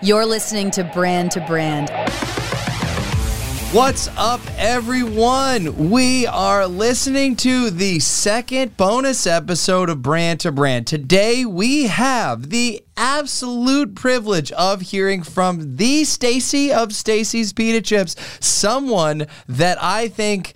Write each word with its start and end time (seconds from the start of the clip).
You're 0.00 0.26
listening 0.26 0.70
to 0.72 0.84
Brand 0.84 1.32
to 1.32 1.40
Brand. 1.40 1.90
What's 3.72 4.06
up, 4.16 4.40
everyone? 4.56 5.90
We 5.90 6.24
are 6.24 6.68
listening 6.68 7.34
to 7.36 7.70
the 7.70 7.98
second 7.98 8.76
bonus 8.76 9.26
episode 9.26 9.90
of 9.90 10.00
Brand 10.00 10.38
to 10.40 10.52
Brand. 10.52 10.86
Today, 10.86 11.44
we 11.44 11.88
have 11.88 12.50
the 12.50 12.84
absolute 12.96 13.96
privilege 13.96 14.52
of 14.52 14.82
hearing 14.82 15.24
from 15.24 15.76
the 15.76 16.04
Stacy 16.04 16.72
of 16.72 16.94
Stacy's 16.94 17.52
Pita 17.52 17.82
Chips, 17.82 18.14
someone 18.38 19.26
that 19.48 19.82
I 19.82 20.06
think 20.06 20.54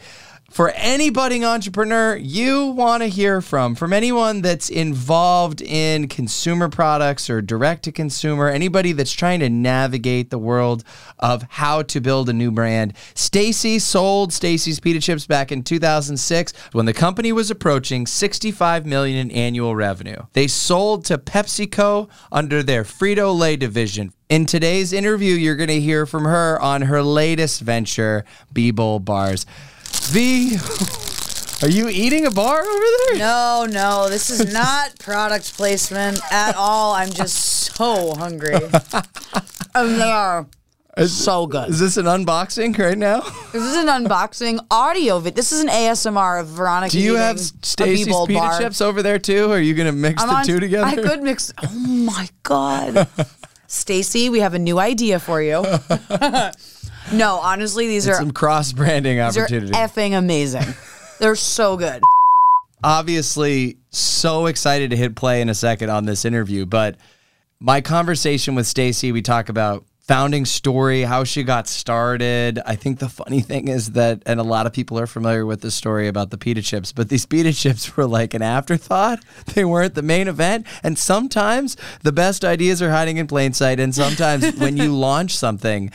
for 0.52 0.68
any 0.70 1.08
budding 1.08 1.46
entrepreneur 1.46 2.14
you 2.14 2.66
want 2.66 3.02
to 3.02 3.08
hear 3.08 3.40
from, 3.40 3.74
from 3.74 3.90
anyone 3.92 4.42
that's 4.42 4.68
involved 4.68 5.62
in 5.62 6.08
consumer 6.08 6.68
products 6.68 7.30
or 7.30 7.40
direct 7.40 7.84
to 7.84 7.92
consumer, 7.92 8.48
anybody 8.48 8.92
that's 8.92 9.12
trying 9.12 9.40
to 9.40 9.48
navigate 9.48 10.28
the 10.28 10.38
world 10.38 10.84
of 11.18 11.42
how 11.48 11.80
to 11.80 12.00
build 12.02 12.28
a 12.28 12.34
new 12.34 12.50
brand. 12.50 12.92
Stacy 13.14 13.78
sold 13.78 14.30
Stacy's 14.30 14.78
Pita 14.78 15.00
Chips 15.00 15.26
back 15.26 15.50
in 15.50 15.62
2006 15.62 16.52
when 16.72 16.84
the 16.84 16.92
company 16.92 17.32
was 17.32 17.50
approaching 17.50 18.06
65 18.06 18.84
million 18.84 19.30
in 19.30 19.34
annual 19.34 19.74
revenue. 19.74 20.26
They 20.34 20.48
sold 20.48 21.06
to 21.06 21.16
PepsiCo 21.16 22.10
under 22.30 22.62
their 22.62 22.84
Frito-Lay 22.84 23.56
division. 23.56 24.12
In 24.28 24.44
today's 24.44 24.92
interview, 24.92 25.34
you're 25.34 25.56
going 25.56 25.68
to 25.68 25.80
hear 25.80 26.04
from 26.04 26.24
her 26.24 26.60
on 26.60 26.82
her 26.82 27.02
latest 27.02 27.62
venture, 27.62 28.24
Be 28.52 28.70
Bold 28.70 29.06
Bars. 29.06 29.46
V, 30.10 30.56
are 31.66 31.70
you 31.70 31.88
eating 31.88 32.26
a 32.26 32.30
bar 32.30 32.60
over 32.60 32.84
there? 33.08 33.18
No, 33.18 33.66
no, 33.70 34.08
this 34.08 34.30
is 34.30 34.52
not 34.52 34.98
product 34.98 35.56
placement 35.56 36.20
at 36.30 36.54
all. 36.56 36.92
I'm 36.94 37.10
just 37.10 37.34
so 37.74 38.14
hungry. 38.14 38.54
and 39.74 40.00
they 40.00 40.10
are 40.10 40.46
so 41.06 41.46
good. 41.46 41.70
Is 41.70 41.78
this 41.80 41.96
an 41.96 42.04
unboxing 42.06 42.76
right 42.78 42.98
now? 42.98 43.20
This 43.52 43.62
is 43.62 43.76
an 43.76 43.86
unboxing 43.86 44.58
audio 44.70 45.18
vid. 45.20 45.34
This 45.34 45.52
is 45.52 45.60
an 45.62 45.68
ASMR 45.68 46.40
of 46.40 46.48
Veronica. 46.48 46.92
Do 46.92 47.00
you 47.00 47.14
have 47.16 47.38
Stacy's 47.40 48.06
Be 48.06 48.12
Bold 48.12 48.28
pita 48.28 48.40
bar. 48.40 48.58
chips 48.60 48.80
over 48.82 49.02
there 49.02 49.18
too? 49.18 49.50
Or 49.50 49.54
Are 49.54 49.60
you 49.60 49.74
going 49.74 49.86
to 49.86 49.92
mix 49.92 50.20
I'm 50.22 50.28
the 50.28 50.34
on- 50.34 50.44
two 50.44 50.60
together? 50.60 50.86
I 50.86 50.96
could 50.96 51.22
mix. 51.22 51.52
Oh 51.62 51.72
my 51.78 52.28
god, 52.42 53.08
Stacy, 53.68 54.28
we 54.28 54.40
have 54.40 54.52
a 54.52 54.58
new 54.58 54.78
idea 54.78 55.18
for 55.18 55.40
you. 55.40 55.64
No, 57.12 57.36
honestly, 57.36 57.86
these 57.86 58.08
are 58.08 58.14
Some 58.14 58.32
cross 58.32 58.72
branding 58.72 59.18
these 59.18 59.36
are 59.36 59.42
opportunity. 59.42 59.72
effing 59.72 60.16
amazing. 60.16 60.74
They're 61.18 61.36
so 61.36 61.76
good. 61.76 62.02
Obviously, 62.84 63.76
so 63.90 64.46
excited 64.46 64.90
to 64.90 64.96
hit 64.96 65.14
play 65.14 65.40
in 65.40 65.48
a 65.48 65.54
second 65.54 65.90
on 65.90 66.04
this 66.04 66.24
interview, 66.24 66.66
but 66.66 66.96
my 67.60 67.80
conversation 67.80 68.56
with 68.56 68.66
Stacy, 68.66 69.12
we 69.12 69.22
talk 69.22 69.48
about 69.48 69.84
founding 70.00 70.44
story, 70.44 71.02
how 71.02 71.22
she 71.22 71.44
got 71.44 71.68
started. 71.68 72.58
I 72.66 72.74
think 72.74 72.98
the 72.98 73.08
funny 73.08 73.40
thing 73.40 73.68
is 73.68 73.92
that, 73.92 74.20
and 74.26 74.40
a 74.40 74.42
lot 74.42 74.66
of 74.66 74.72
people 74.72 74.98
are 74.98 75.06
familiar 75.06 75.46
with 75.46 75.60
this 75.60 75.76
story 75.76 76.08
about 76.08 76.30
the 76.30 76.38
pita 76.38 76.60
chips, 76.60 76.90
but 76.90 77.08
these 77.08 77.24
pita 77.24 77.52
chips 77.62 77.96
were 77.96 78.06
like 78.06 78.34
an 78.34 78.42
afterthought. 78.42 79.20
They 79.54 79.64
weren't 79.64 79.94
the 79.94 80.02
main 80.02 80.26
event. 80.26 80.66
And 80.82 80.98
sometimes 80.98 81.76
the 82.02 82.10
best 82.12 82.44
ideas 82.44 82.82
are 82.82 82.90
hiding 82.90 83.18
in 83.18 83.28
plain 83.28 83.52
sight. 83.52 83.78
And 83.78 83.94
sometimes 83.94 84.56
when 84.56 84.76
you 84.76 84.92
launch 84.96 85.36
something, 85.36 85.92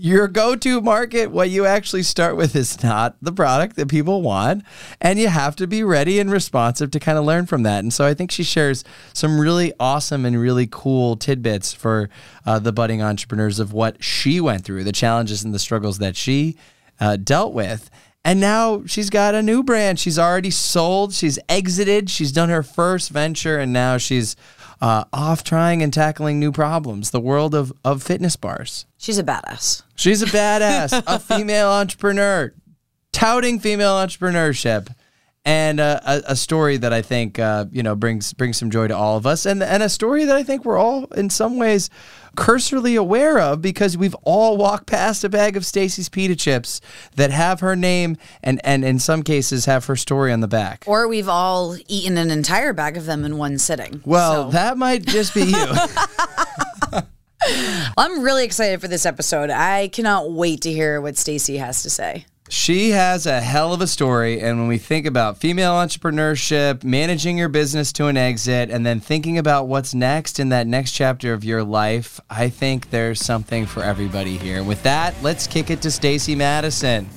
your 0.00 0.26
go-to 0.28 0.80
market 0.80 1.30
what 1.30 1.50
you 1.50 1.66
actually 1.66 2.02
start 2.02 2.34
with 2.34 2.56
is 2.56 2.82
not 2.82 3.16
the 3.20 3.32
product 3.32 3.76
that 3.76 3.86
people 3.86 4.22
want 4.22 4.64
and 4.98 5.18
you 5.18 5.28
have 5.28 5.54
to 5.54 5.66
be 5.66 5.84
ready 5.84 6.18
and 6.18 6.30
responsive 6.30 6.90
to 6.90 6.98
kind 6.98 7.18
of 7.18 7.24
learn 7.24 7.44
from 7.44 7.64
that. 7.64 7.80
And 7.80 7.92
so 7.92 8.06
i 8.06 8.14
think 8.14 8.30
she 8.30 8.42
shares 8.42 8.82
some 9.12 9.38
really 9.38 9.74
awesome 9.78 10.24
and 10.24 10.40
really 10.40 10.66
cool 10.70 11.16
tidbits 11.16 11.74
for 11.74 12.08
uh, 12.46 12.58
the 12.58 12.72
budding 12.72 13.02
entrepreneurs 13.02 13.58
of 13.58 13.74
what 13.74 14.02
she 14.02 14.40
went 14.40 14.64
through 14.64 14.84
the 14.84 14.92
challenges 14.92 15.44
and 15.44 15.52
the 15.52 15.58
struggles 15.58 15.98
that 15.98 16.16
she 16.16 16.56
uh, 16.98 17.16
dealt 17.16 17.52
with. 17.52 17.90
And 18.24 18.40
now 18.40 18.84
she's 18.86 19.08
got 19.10 19.34
a 19.34 19.42
new 19.42 19.62
brand. 19.62 19.98
She's 19.98 20.18
already 20.18 20.50
sold. 20.50 21.14
She's 21.14 21.38
exited. 21.48 22.10
She's 22.10 22.32
done 22.32 22.48
her 22.48 22.62
first 22.62 23.10
venture 23.10 23.58
and 23.58 23.72
now 23.72 23.98
she's 23.98 24.36
uh, 24.80 25.04
off 25.12 25.44
trying 25.44 25.82
and 25.82 25.92
tackling 25.92 26.40
new 26.40 26.52
problems. 26.52 27.10
The 27.10 27.20
world 27.20 27.54
of, 27.54 27.72
of 27.84 28.02
fitness 28.02 28.36
bars. 28.36 28.86
She's 28.96 29.18
a 29.18 29.24
badass. 29.24 29.82
She's 29.94 30.22
a 30.22 30.26
badass, 30.26 31.02
a 31.06 31.18
female 31.36 31.68
entrepreneur, 31.68 32.52
touting 33.12 33.58
female 33.58 33.94
entrepreneurship, 33.94 34.94
and 35.50 35.80
uh, 35.80 35.98
a, 36.06 36.22
a 36.28 36.36
story 36.36 36.76
that 36.76 36.92
I 36.92 37.02
think 37.02 37.40
uh, 37.40 37.64
you 37.72 37.82
know 37.82 37.96
brings 37.96 38.32
brings 38.32 38.56
some 38.56 38.70
joy 38.70 38.86
to 38.86 38.96
all 38.96 39.16
of 39.16 39.26
us, 39.26 39.46
and 39.46 39.60
and 39.64 39.82
a 39.82 39.88
story 39.88 40.24
that 40.24 40.36
I 40.36 40.44
think 40.44 40.64
we're 40.64 40.78
all 40.78 41.06
in 41.06 41.28
some 41.28 41.56
ways 41.56 41.90
cursorily 42.36 42.94
aware 42.94 43.40
of 43.40 43.60
because 43.60 43.98
we've 43.98 44.14
all 44.22 44.56
walked 44.56 44.86
past 44.86 45.24
a 45.24 45.28
bag 45.28 45.56
of 45.56 45.66
Stacy's 45.66 46.08
pita 46.08 46.36
chips 46.36 46.80
that 47.16 47.32
have 47.32 47.58
her 47.58 47.74
name 47.74 48.16
and 48.44 48.60
and 48.62 48.84
in 48.84 49.00
some 49.00 49.24
cases 49.24 49.64
have 49.64 49.86
her 49.86 49.96
story 49.96 50.32
on 50.32 50.38
the 50.38 50.46
back. 50.46 50.84
Or 50.86 51.08
we've 51.08 51.28
all 51.28 51.76
eaten 51.88 52.16
an 52.16 52.30
entire 52.30 52.72
bag 52.72 52.96
of 52.96 53.06
them 53.06 53.24
in 53.24 53.36
one 53.36 53.58
sitting. 53.58 54.02
Well, 54.04 54.44
So- 54.44 54.50
that 54.52 54.78
might 54.78 55.04
just 55.04 55.34
be 55.34 55.42
you. 55.42 55.66
I'm 57.98 58.22
really 58.22 58.44
excited 58.44 58.80
for 58.80 58.86
this 58.86 59.04
episode. 59.04 59.50
I 59.50 59.88
cannot 59.88 60.30
wait 60.30 60.60
to 60.60 60.72
hear 60.72 61.00
what 61.00 61.16
Stacy 61.16 61.56
has 61.56 61.82
to 61.82 61.90
say. 61.90 62.26
She 62.50 62.90
has 62.90 63.26
a 63.26 63.40
hell 63.40 63.72
of 63.72 63.80
a 63.80 63.86
story. 63.86 64.40
And 64.40 64.58
when 64.58 64.66
we 64.66 64.76
think 64.76 65.06
about 65.06 65.38
female 65.38 65.74
entrepreneurship, 65.74 66.82
managing 66.82 67.38
your 67.38 67.48
business 67.48 67.92
to 67.92 68.06
an 68.06 68.16
exit, 68.16 68.70
and 68.70 68.84
then 68.84 68.98
thinking 68.98 69.38
about 69.38 69.68
what's 69.68 69.94
next 69.94 70.40
in 70.40 70.48
that 70.48 70.66
next 70.66 70.90
chapter 70.90 71.32
of 71.32 71.44
your 71.44 71.62
life, 71.62 72.18
I 72.28 72.48
think 72.48 72.90
there's 72.90 73.24
something 73.24 73.66
for 73.66 73.84
everybody 73.84 74.36
here. 74.36 74.64
With 74.64 74.82
that, 74.82 75.14
let's 75.22 75.46
kick 75.46 75.70
it 75.70 75.80
to 75.82 75.92
Stacy 75.92 76.34
Madison. 76.34 77.08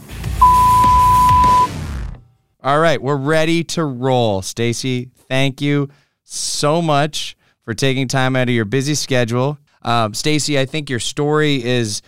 All 2.62 2.80
right, 2.80 3.02
we're 3.02 3.18
ready 3.18 3.64
to 3.64 3.84
roll. 3.84 4.44
Stacy, 4.44 5.10
thank 5.28 5.62
you 5.62 5.90
so 6.24 6.80
much 6.80 7.36
for 7.66 7.74
taking 7.74 8.08
time 8.08 8.36
out 8.36 8.50
of 8.50 8.54
your 8.54 8.66
busy 8.66 8.94
schedule. 8.94 9.58
Um, 9.82 10.14
Stacy, 10.14 10.60
I 10.60 10.68
think 10.68 10.92
your 10.92 11.00
story 11.00 11.64
is 11.64 12.04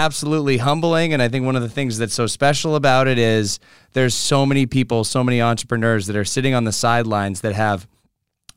absolutely 0.00 0.56
humbling. 0.56 1.12
And 1.12 1.20
I 1.20 1.28
think 1.28 1.44
one 1.44 1.56
of 1.56 1.62
the 1.62 1.68
things 1.68 1.98
that's 1.98 2.14
so 2.14 2.26
special 2.26 2.74
about 2.74 3.06
it 3.06 3.18
is 3.18 3.60
there's 3.92 4.14
so 4.14 4.46
many 4.46 4.64
people, 4.64 5.04
so 5.04 5.22
many 5.22 5.42
entrepreneurs 5.42 6.06
that 6.06 6.16
are 6.16 6.24
sitting 6.24 6.54
on 6.54 6.64
the 6.64 6.72
sidelines 6.72 7.42
that 7.42 7.54
have 7.54 7.86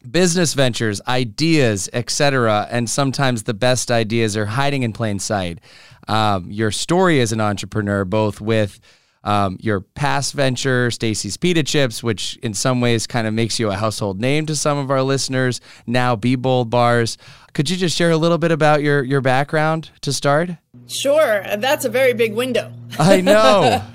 business 0.10 0.54
ventures, 0.54 1.02
ideas, 1.08 1.90
etc. 1.92 2.68
And 2.72 2.90
sometimes 2.90 3.44
the 3.44 3.54
best 3.54 3.92
ideas 3.92 4.38
are 4.38 4.46
hiding 4.46 4.84
in 4.84 4.94
plain 4.94 5.20
sight. 5.20 5.60
Um, 6.08 6.50
your 6.50 6.72
story 6.72 7.20
as 7.20 7.34
an 7.34 7.42
entrepreneur, 7.42 8.06
both 8.06 8.40
with 8.40 8.80
um, 9.26 9.58
your 9.62 9.82
past 9.82 10.34
venture, 10.34 10.92
Stacy's 10.92 11.38
Pita 11.38 11.64
Chips, 11.64 12.04
which 12.04 12.38
in 12.38 12.54
some 12.54 12.80
ways 12.82 13.06
kind 13.08 13.28
of 13.28 13.34
makes 13.34 13.60
you 13.60 13.70
a 13.70 13.76
household 13.76 14.20
name 14.20 14.46
to 14.46 14.56
some 14.56 14.78
of 14.78 14.92
our 14.92 15.02
listeners. 15.02 15.62
Now, 15.88 16.16
Be 16.16 16.36
Bold 16.36 16.70
Bars. 16.70 17.18
Could 17.54 17.70
you 17.70 17.78
just 17.78 17.98
share 17.98 18.12
a 18.12 18.18
little 18.18 18.38
bit 18.38 18.52
about 18.52 18.82
your 18.82 19.04
your 19.04 19.22
background 19.22 19.92
to 20.02 20.12
start? 20.12 20.52
Sure, 20.88 21.44
that's 21.58 21.86
a 21.86 21.90
very 21.90 22.14
big 22.14 22.34
window. 22.34 22.72
I 23.00 23.22
know. 23.22 23.82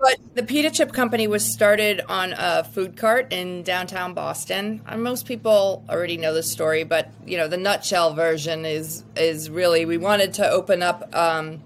But 0.00 0.16
the 0.34 0.42
pita 0.42 0.70
chip 0.70 0.94
company 0.94 1.26
was 1.26 1.52
started 1.52 2.00
on 2.08 2.32
a 2.32 2.64
food 2.64 2.96
cart 2.96 3.34
in 3.34 3.62
downtown 3.64 4.14
Boston. 4.14 4.80
And 4.86 5.02
most 5.02 5.26
people 5.26 5.84
already 5.90 6.16
know 6.16 6.32
the 6.32 6.42
story, 6.42 6.84
but 6.84 7.12
you 7.26 7.36
know 7.36 7.48
the 7.48 7.58
nutshell 7.58 8.14
version 8.14 8.64
is 8.64 9.04
is 9.14 9.50
really 9.50 9.84
we 9.84 9.98
wanted 9.98 10.32
to 10.34 10.48
open 10.48 10.82
up 10.82 11.14
um, 11.14 11.60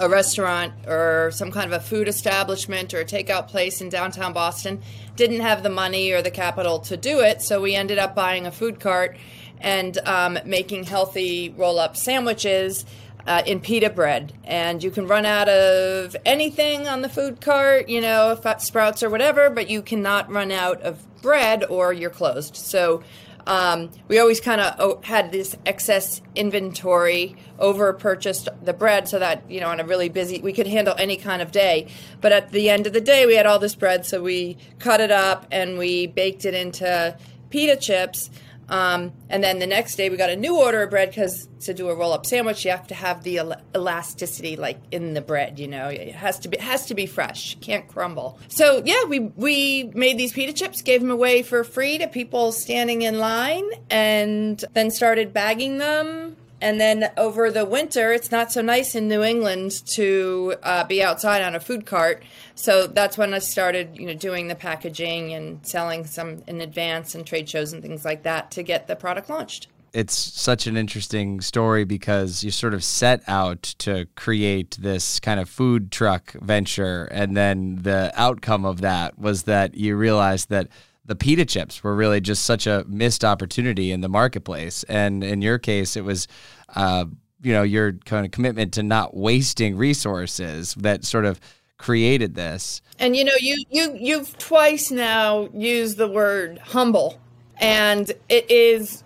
a 0.00 0.08
restaurant 0.08 0.72
or 0.88 1.30
some 1.32 1.52
kind 1.52 1.72
of 1.72 1.80
a 1.80 1.84
food 1.84 2.08
establishment 2.08 2.92
or 2.92 3.00
a 3.00 3.04
takeout 3.04 3.46
place 3.46 3.80
in 3.80 3.88
downtown 3.88 4.32
Boston. 4.32 4.82
Didn't 5.14 5.40
have 5.40 5.62
the 5.62 5.70
money 5.70 6.10
or 6.10 6.22
the 6.22 6.32
capital 6.32 6.80
to 6.80 6.96
do 6.96 7.20
it, 7.20 7.40
so 7.40 7.60
we 7.60 7.76
ended 7.76 7.98
up 7.98 8.16
buying 8.16 8.46
a 8.46 8.50
food 8.50 8.80
cart 8.80 9.16
and 9.60 9.96
um, 9.98 10.38
making 10.44 10.84
healthy 10.84 11.54
roll 11.56 11.78
up 11.78 11.96
sandwiches 11.96 12.84
uh, 13.28 13.42
in 13.44 13.60
pita 13.60 13.90
bread. 13.90 14.32
And 14.44 14.82
you 14.82 14.90
can 14.90 15.06
run 15.06 15.26
out 15.26 15.48
of 15.50 16.16
anything 16.24 16.88
on 16.88 17.02
the 17.02 17.10
food 17.10 17.42
cart, 17.42 17.88
you 17.88 18.00
know, 18.00 18.40
sprouts 18.58 19.02
or 19.02 19.10
whatever, 19.10 19.50
but 19.50 19.68
you 19.68 19.82
cannot 19.82 20.32
run 20.32 20.50
out 20.50 20.80
of 20.80 21.04
bread 21.20 21.64
or 21.64 21.92
you're 21.92 22.10
closed. 22.10 22.56
So 22.56 23.02
um, 23.46 23.90
we 24.08 24.18
always 24.18 24.40
kind 24.40 24.62
of 24.62 25.04
had 25.04 25.30
this 25.30 25.54
excess 25.66 26.22
inventory 26.34 27.36
over 27.58 27.92
purchased 27.92 28.48
the 28.62 28.72
bread 28.72 29.08
so 29.08 29.18
that 29.18 29.50
you 29.50 29.60
know 29.60 29.68
on 29.68 29.80
a 29.80 29.84
really 29.84 30.08
busy 30.10 30.40
we 30.40 30.52
could 30.52 30.66
handle 30.66 30.94
any 30.98 31.16
kind 31.16 31.40
of 31.40 31.50
day 31.50 31.88
but 32.20 32.30
at 32.30 32.52
the 32.52 32.68
end 32.68 32.86
of 32.86 32.92
the 32.92 33.00
day 33.00 33.24
we 33.24 33.34
had 33.34 33.46
all 33.46 33.58
this 33.58 33.74
bread 33.74 34.04
so 34.04 34.22
we 34.22 34.58
cut 34.78 35.00
it 35.00 35.10
up 35.10 35.46
and 35.50 35.78
we 35.78 36.06
baked 36.06 36.44
it 36.44 36.52
into 36.52 37.16
pita 37.48 37.74
chips 37.74 38.28
um, 38.68 39.12
and 39.28 39.42
then 39.42 39.58
the 39.58 39.66
next 39.66 39.96
day 39.96 40.10
we 40.10 40.16
got 40.16 40.30
a 40.30 40.36
new 40.36 40.58
order 40.58 40.82
of 40.82 40.90
bread 40.90 41.10
because 41.10 41.48
to 41.60 41.74
do 41.74 41.88
a 41.88 41.94
roll 41.94 42.12
up 42.12 42.26
sandwich 42.26 42.64
you 42.64 42.70
have 42.70 42.86
to 42.86 42.94
have 42.94 43.22
the 43.22 43.38
el- 43.38 43.60
elasticity 43.74 44.56
like 44.56 44.78
in 44.90 45.14
the 45.14 45.20
bread 45.20 45.58
you 45.58 45.68
know? 45.68 45.88
It 45.88 46.14
has 46.14 46.38
to 46.40 46.48
be 46.48 46.58
has 46.58 46.86
to 46.86 46.94
be 46.94 47.06
fresh. 47.06 47.56
Can't 47.60 47.86
crumble. 47.88 48.38
So 48.48 48.82
yeah 48.84 49.04
we 49.04 49.20
we 49.20 49.90
made 49.94 50.18
these 50.18 50.32
pita 50.32 50.52
chips 50.52 50.82
gave 50.82 51.00
them 51.00 51.10
away 51.10 51.42
for 51.42 51.64
free 51.64 51.98
to 51.98 52.08
people 52.08 52.52
standing 52.52 53.02
in 53.02 53.18
line 53.18 53.68
and 53.90 54.62
then 54.74 54.90
started 54.90 55.32
bagging 55.32 55.78
them 55.78 56.36
And 56.60 56.80
then 56.80 57.10
over 57.16 57.50
the 57.50 57.64
winter, 57.64 58.12
it's 58.12 58.30
not 58.30 58.50
so 58.50 58.60
nice 58.60 58.94
in 58.94 59.08
New 59.08 59.22
England 59.22 59.72
to 59.94 60.56
uh, 60.62 60.84
be 60.84 61.02
outside 61.02 61.42
on 61.42 61.54
a 61.54 61.60
food 61.60 61.86
cart. 61.86 62.22
So 62.54 62.86
that's 62.86 63.16
when 63.16 63.32
I 63.32 63.38
started, 63.38 63.96
you 63.96 64.06
know, 64.06 64.14
doing 64.14 64.48
the 64.48 64.54
packaging 64.54 65.32
and 65.32 65.64
selling 65.64 66.04
some 66.04 66.42
in 66.46 66.60
advance 66.60 67.14
and 67.14 67.26
trade 67.26 67.48
shows 67.48 67.72
and 67.72 67.82
things 67.82 68.04
like 68.04 68.24
that 68.24 68.50
to 68.52 68.62
get 68.62 68.88
the 68.88 68.96
product 68.96 69.30
launched 69.30 69.68
it's 69.92 70.14
such 70.14 70.66
an 70.66 70.76
interesting 70.76 71.40
story 71.40 71.84
because 71.84 72.44
you 72.44 72.50
sort 72.50 72.74
of 72.74 72.84
set 72.84 73.22
out 73.26 73.62
to 73.62 74.06
create 74.16 74.76
this 74.80 75.18
kind 75.20 75.40
of 75.40 75.48
food 75.48 75.90
truck 75.90 76.32
venture 76.34 77.04
and 77.06 77.36
then 77.36 77.78
the 77.82 78.12
outcome 78.14 78.64
of 78.64 78.80
that 78.80 79.18
was 79.18 79.44
that 79.44 79.74
you 79.74 79.96
realized 79.96 80.50
that 80.50 80.68
the 81.08 81.16
pita 81.16 81.44
chips 81.44 81.82
were 81.82 81.96
really 81.96 82.20
just 82.20 82.44
such 82.44 82.66
a 82.66 82.84
missed 82.86 83.24
opportunity 83.24 83.90
in 83.90 84.02
the 84.02 84.08
marketplace 84.08 84.84
and 84.84 85.24
in 85.24 85.42
your 85.42 85.58
case 85.58 85.96
it 85.96 86.04
was 86.04 86.28
uh, 86.76 87.04
you 87.42 87.52
know 87.52 87.62
your 87.62 87.94
kind 88.04 88.24
of 88.24 88.30
commitment 88.30 88.72
to 88.74 88.82
not 88.82 89.16
wasting 89.16 89.76
resources 89.76 90.74
that 90.74 91.04
sort 91.04 91.24
of 91.24 91.40
created 91.78 92.34
this 92.34 92.82
and 92.98 93.16
you 93.16 93.24
know 93.24 93.32
you 93.40 93.56
you 93.70 93.96
you've 93.98 94.36
twice 94.38 94.90
now 94.90 95.48
used 95.52 95.96
the 95.96 96.08
word 96.08 96.58
humble 96.58 97.18
and 97.58 98.12
it 98.28 98.48
is 98.50 99.02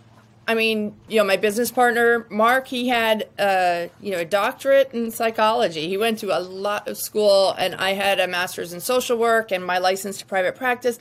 I 0.48 0.54
mean, 0.54 0.96
you 1.08 1.18
know, 1.18 1.24
my 1.24 1.36
business 1.36 1.70
partner 1.70 2.26
Mark, 2.28 2.66
he 2.66 2.88
had 2.88 3.28
a 3.38 3.88
you 4.00 4.10
know 4.10 4.18
a 4.18 4.24
doctorate 4.24 4.92
in 4.92 5.12
psychology. 5.12 5.88
He 5.88 5.96
went 5.96 6.18
to 6.18 6.36
a 6.36 6.40
lot 6.40 6.88
of 6.88 6.98
school, 6.98 7.54
and 7.56 7.76
I 7.76 7.92
had 7.92 8.18
a 8.18 8.26
master's 8.26 8.72
in 8.72 8.80
social 8.80 9.16
work 9.16 9.52
and 9.52 9.64
my 9.64 9.78
license 9.78 10.18
to 10.18 10.26
private 10.26 10.56
practice. 10.56 10.98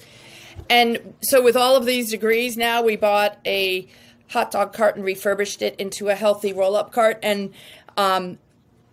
And 0.71 1.15
so, 1.21 1.44
with 1.44 1.57
all 1.57 1.75
of 1.75 1.85
these 1.85 2.09
degrees, 2.09 2.56
now 2.56 2.81
we 2.81 2.95
bought 2.95 3.38
a 3.45 3.89
hot 4.29 4.51
dog 4.51 4.71
cart 4.71 4.95
and 4.95 5.03
refurbished 5.03 5.62
it 5.62 5.75
into 5.75 6.07
a 6.07 6.15
healthy 6.15 6.53
roll-up 6.53 6.94
cart. 6.94 7.19
And 7.21 7.53
um, 7.97 8.39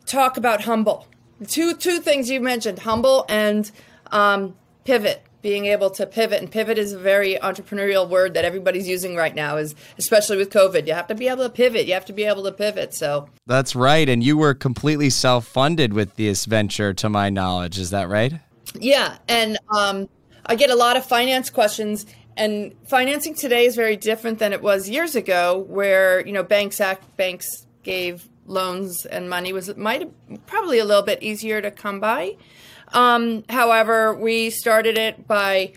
talk 0.04 0.36
about 0.36 0.62
humble. 0.62 1.06
Two 1.46 1.74
two 1.76 2.00
things 2.00 2.28
you 2.28 2.40
mentioned: 2.40 2.80
humble 2.80 3.24
and 3.28 3.70
um, 4.10 4.56
pivot 4.84 5.22
being 5.40 5.66
able 5.66 5.88
to 5.90 6.04
pivot. 6.04 6.42
And 6.42 6.50
pivot 6.50 6.78
is 6.78 6.94
a 6.94 6.98
very 6.98 7.36
entrepreneurial 7.36 8.08
word 8.08 8.34
that 8.34 8.44
everybody's 8.44 8.88
using 8.88 9.14
right 9.14 9.32
now 9.32 9.56
is 9.56 9.76
especially 9.98 10.36
with 10.36 10.50
covid. 10.50 10.88
You 10.88 10.94
have 10.94 11.06
to 11.06 11.14
be 11.14 11.28
able 11.28 11.44
to 11.44 11.50
pivot. 11.50 11.86
You 11.86 11.94
have 11.94 12.06
to 12.06 12.12
be 12.12 12.24
able 12.24 12.42
to 12.42 12.50
pivot. 12.50 12.92
So 12.92 13.28
that's 13.46 13.76
right. 13.76 14.08
And 14.08 14.24
you 14.24 14.36
were 14.36 14.52
completely 14.52 15.10
self-funded 15.10 15.92
with 15.92 16.16
this 16.16 16.44
venture 16.44 16.92
to 16.94 17.08
my 17.08 17.30
knowledge. 17.30 17.78
Is 17.78 17.90
that 17.90 18.08
right? 18.08 18.32
Yeah. 18.74 19.16
And 19.28 19.58
um, 19.68 20.08
i 20.48 20.54
get 20.54 20.70
a 20.70 20.74
lot 20.74 20.96
of 20.96 21.04
finance 21.04 21.50
questions 21.50 22.06
and 22.36 22.74
financing 22.88 23.34
today 23.34 23.66
is 23.66 23.74
very 23.76 23.96
different 23.96 24.38
than 24.38 24.52
it 24.52 24.62
was 24.62 24.88
years 24.88 25.16
ago 25.16 25.58
where 25.68 26.24
you 26.26 26.32
know 26.32 26.42
banks 26.42 26.80
act 26.80 27.16
banks 27.16 27.66
gave 27.82 28.28
loans 28.48 29.06
and 29.06 29.30
money 29.30 29.52
was 29.52 29.74
might 29.76 30.10
probably 30.46 30.78
a 30.78 30.84
little 30.84 31.02
bit 31.02 31.22
easier 31.22 31.60
to 31.60 31.70
come 31.70 32.00
by. 32.00 32.36
Um, 32.92 33.44
however, 33.48 34.14
we 34.14 34.50
started 34.50 34.96
it 34.96 35.28
by 35.28 35.72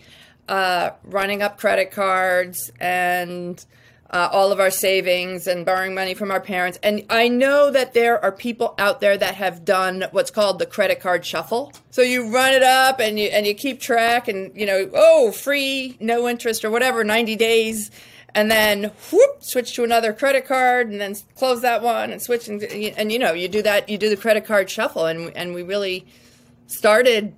uh, 0.48 0.90
running 1.04 1.42
up 1.42 1.58
credit 1.58 1.90
cards 1.90 2.72
and 2.80 3.64
uh, 4.12 4.28
all 4.30 4.52
of 4.52 4.60
our 4.60 4.70
savings 4.70 5.46
and 5.46 5.64
borrowing 5.64 5.94
money 5.94 6.12
from 6.12 6.30
our 6.30 6.40
parents. 6.40 6.78
And 6.82 7.04
I 7.08 7.28
know 7.28 7.70
that 7.70 7.94
there 7.94 8.22
are 8.22 8.30
people 8.30 8.74
out 8.78 9.00
there 9.00 9.16
that 9.16 9.36
have 9.36 9.64
done 9.64 10.04
what's 10.10 10.30
called 10.30 10.58
the 10.58 10.66
credit 10.66 11.00
card 11.00 11.24
shuffle. 11.24 11.72
So 11.90 12.02
you 12.02 12.30
run 12.30 12.52
it 12.52 12.62
up 12.62 13.00
and 13.00 13.18
you 13.18 13.28
and 13.28 13.46
you 13.46 13.54
keep 13.54 13.80
track 13.80 14.28
and 14.28 14.54
you 14.54 14.66
know, 14.66 14.90
oh, 14.92 15.32
free, 15.32 15.96
no 15.98 16.28
interest 16.28 16.64
or 16.64 16.70
whatever, 16.70 17.04
90 17.04 17.36
days. 17.36 17.90
And 18.34 18.50
then 18.50 18.92
whoop, 19.10 19.42
switch 19.42 19.74
to 19.74 19.84
another 19.84 20.12
credit 20.12 20.46
card 20.46 20.88
and 20.88 21.00
then 21.00 21.14
close 21.36 21.62
that 21.62 21.82
one 21.82 22.10
and 22.10 22.20
switch 22.20 22.48
and, 22.48 22.62
and 22.62 23.12
you 23.12 23.18
know, 23.18 23.32
you 23.32 23.48
do 23.48 23.62
that, 23.62 23.88
you 23.88 23.98
do 23.98 24.08
the 24.08 24.16
credit 24.16 24.44
card 24.44 24.68
shuffle 24.68 25.06
and 25.06 25.34
and 25.34 25.54
we 25.54 25.62
really 25.62 26.06
started 26.66 27.34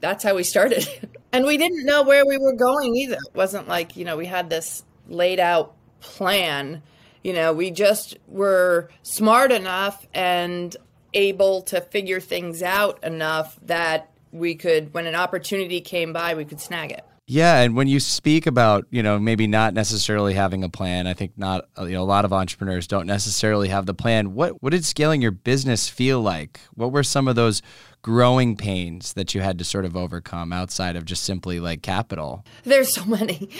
that's 0.00 0.22
how 0.22 0.34
we 0.34 0.42
started. 0.42 0.86
and 1.32 1.46
we 1.46 1.56
didn't 1.56 1.86
know 1.86 2.02
where 2.02 2.26
we 2.26 2.36
were 2.36 2.52
going 2.52 2.94
either. 2.96 3.14
It 3.14 3.34
wasn't 3.34 3.66
like, 3.66 3.96
you 3.96 4.04
know, 4.04 4.16
we 4.16 4.26
had 4.26 4.50
this 4.50 4.84
laid 5.08 5.40
out 5.40 5.75
plan. 6.00 6.82
You 7.22 7.32
know, 7.32 7.52
we 7.52 7.70
just 7.70 8.16
were 8.28 8.88
smart 9.02 9.52
enough 9.52 10.06
and 10.14 10.76
able 11.14 11.62
to 11.62 11.80
figure 11.80 12.20
things 12.20 12.62
out 12.62 13.02
enough 13.02 13.58
that 13.66 14.12
we 14.32 14.54
could, 14.54 14.92
when 14.92 15.06
an 15.06 15.14
opportunity 15.14 15.80
came 15.80 16.12
by, 16.12 16.34
we 16.34 16.44
could 16.44 16.60
snag 16.60 16.92
it. 16.92 17.04
Yeah, 17.28 17.58
and 17.62 17.74
when 17.74 17.88
you 17.88 17.98
speak 17.98 18.46
about, 18.46 18.86
you 18.90 19.02
know, 19.02 19.18
maybe 19.18 19.48
not 19.48 19.74
necessarily 19.74 20.34
having 20.34 20.62
a 20.62 20.68
plan, 20.68 21.08
I 21.08 21.14
think 21.14 21.32
not 21.36 21.66
uh, 21.76 21.84
you 21.84 21.94
know 21.94 22.02
a 22.02 22.04
lot 22.04 22.24
of 22.24 22.32
entrepreneurs 22.32 22.86
don't 22.86 23.06
necessarily 23.06 23.68
have 23.68 23.84
the 23.84 23.94
plan. 23.94 24.34
What 24.34 24.62
what 24.62 24.70
did 24.70 24.84
scaling 24.84 25.22
your 25.22 25.32
business 25.32 25.88
feel 25.88 26.20
like? 26.20 26.60
What 26.74 26.92
were 26.92 27.02
some 27.02 27.26
of 27.26 27.34
those 27.34 27.62
growing 28.06 28.56
pains 28.56 29.14
that 29.14 29.34
you 29.34 29.40
had 29.40 29.58
to 29.58 29.64
sort 29.64 29.84
of 29.84 29.96
overcome 29.96 30.52
outside 30.52 30.94
of 30.94 31.04
just 31.04 31.24
simply 31.24 31.58
like 31.58 31.82
capital? 31.82 32.44
There's 32.62 32.94
so 32.94 33.04
many. 33.04 33.50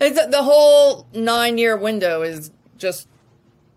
It's, 0.00 0.26
the 0.26 0.44
whole 0.44 1.08
9-year 1.12 1.76
window 1.76 2.22
is 2.22 2.52
just 2.78 3.08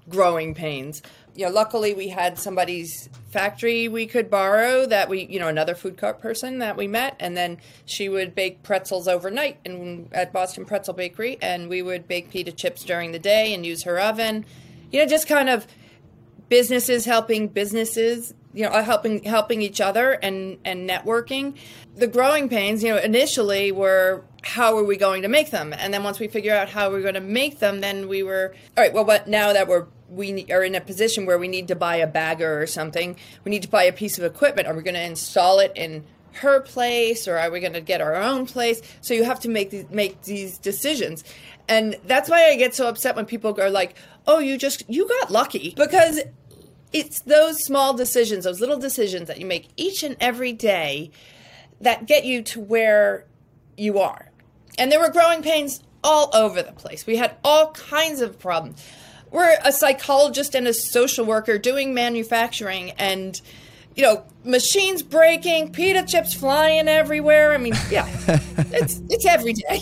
growing 0.08 0.54
pains 0.54 1.02
you 1.40 1.46
know, 1.46 1.52
luckily 1.52 1.94
we 1.94 2.10
had 2.10 2.38
somebody's 2.38 3.08
factory 3.30 3.88
we 3.88 4.06
could 4.06 4.30
borrow 4.30 4.86
that 4.86 5.08
we, 5.08 5.26
you 5.28 5.40
know, 5.40 5.48
another 5.48 5.74
food 5.74 5.96
cart 5.96 6.20
person 6.20 6.60
that 6.60 6.76
we 6.76 6.86
met, 6.86 7.16
and 7.18 7.38
then 7.38 7.58
she 7.86 8.10
would 8.10 8.36
bake 8.36 8.62
pretzels 8.62 9.08
overnight 9.08 9.58
in, 9.64 10.10
at 10.12 10.34
Boston 10.34 10.66
Pretzel 10.66 10.94
Bakery, 10.94 11.38
and 11.42 11.70
we 11.70 11.82
would 11.82 12.10
bake 12.10 12.30
pita 12.30 12.52
chips 12.52 12.84
during 12.84 13.14
the 13.14 13.20
day 13.20 13.54
and 13.54 13.66
use 13.66 13.84
her 13.84 13.98
oven. 13.98 14.46
You 14.92 15.00
know, 15.00 15.06
just 15.06 15.28
kind 15.28 15.50
of 15.50 15.66
businesses 16.50 17.06
helping 17.06 17.48
businesses, 17.48 18.34
you 18.54 18.64
know, 18.64 18.82
helping 18.82 19.24
helping 19.24 19.62
each 19.62 19.80
other 19.82 20.12
and 20.12 20.58
and 20.66 20.90
networking. 20.90 21.56
The 21.96 22.08
growing 22.08 22.50
pains, 22.50 22.84
you 22.84 22.90
know, 22.90 22.98
initially 22.98 23.72
were 23.72 24.24
how 24.42 24.78
are 24.78 24.84
we 24.84 24.98
going 24.98 25.22
to 25.22 25.28
make 25.28 25.52
them, 25.52 25.74
and 25.74 25.94
then 25.94 26.04
once 26.04 26.20
we 26.20 26.28
figure 26.28 26.56
out 26.56 26.70
how 26.70 26.90
we're 26.90 27.02
going 27.02 27.14
to 27.16 27.20
make 27.22 27.60
them, 27.60 27.82
then 27.82 28.08
we 28.08 28.24
were 28.24 28.56
all 28.78 28.84
right. 28.84 28.94
Well, 28.94 29.06
what 29.06 29.28
now 29.28 29.54
that 29.54 29.68
we're 29.68 29.88
we 30.10 30.46
are 30.52 30.64
in 30.64 30.76
a 30.76 30.82
position 30.82 31.26
where 31.26 31.38
we 31.38 31.48
need 31.48 31.68
to 31.68 31.76
buy 31.76 31.98
a 31.98 32.08
bagger 32.08 32.62
or 32.62 32.68
something, 32.68 33.16
we 33.44 33.52
need 33.52 33.62
to 33.64 33.70
buy 33.70 33.84
a 33.84 33.94
piece 33.94 34.18
of 34.18 34.24
equipment. 34.24 34.68
Are 34.68 34.74
we 34.74 34.82
going 34.82 34.96
to 34.96 35.04
install 35.04 35.60
it 35.60 35.72
in 35.76 36.06
her 36.34 36.62
place 36.62 37.28
or 37.28 37.38
are 37.38 37.52
we 37.52 37.60
going 37.60 37.74
to 37.74 37.82
get 37.82 38.02
our 38.02 38.16
own 38.16 38.46
place? 38.46 38.82
So 39.02 39.14
you 39.14 39.24
have 39.24 39.40
to 39.42 39.50
make 39.50 39.70
these, 39.70 39.90
make 39.90 40.22
these 40.24 40.58
decisions. 40.58 41.24
And 41.68 41.98
that's 42.06 42.30
why 42.30 42.50
I 42.50 42.56
get 42.56 42.74
so 42.74 42.88
upset 42.88 43.16
when 43.16 43.26
people 43.26 43.60
are 43.62 43.70
like, 43.70 43.96
"Oh, 44.26 44.40
you 44.40 44.58
just 44.58 44.84
you 44.90 45.08
got 45.08 45.30
lucky." 45.30 45.76
Because 45.78 46.20
it's 46.92 47.22
those 47.22 47.58
small 47.64 47.94
decisions, 47.94 48.46
those 48.46 48.60
little 48.60 48.80
decisions 48.80 49.28
that 49.28 49.40
you 49.40 49.46
make 49.46 49.70
each 49.78 50.04
and 50.04 50.16
every 50.20 50.54
day 50.54 51.12
that 51.82 52.06
get 52.06 52.26
you 52.26 52.42
to 52.44 52.60
where 52.60 53.26
you 53.78 54.00
are. 54.00 54.30
And 54.78 54.92
there 54.92 55.00
were 55.00 55.12
growing 55.12 55.42
pains 55.42 55.82
all 56.04 56.30
over 56.34 56.62
the 56.62 56.72
place. 56.72 57.06
We 57.06 57.18
had 57.18 57.36
all 57.44 57.72
kinds 57.72 58.22
of 58.22 58.40
problems 58.40 58.84
we're 59.32 59.58
a 59.64 59.72
psychologist 59.72 60.56
and 60.56 60.68
a 60.68 60.74
social 60.74 61.26
worker 61.26 61.58
doing 61.58 61.94
manufacturing 61.94 62.92
and 62.92 63.40
you 63.96 64.04
know 64.04 64.24
machines 64.44 65.04
breaking 65.04 65.72
pita 65.72 66.04
chips 66.06 66.34
flying 66.34 66.88
everywhere 66.88 67.54
i 67.54 67.58
mean 67.58 67.74
yeah 67.90 68.08
it's 68.58 69.02
it's 69.10 69.26
every 69.26 69.54
day 69.54 69.82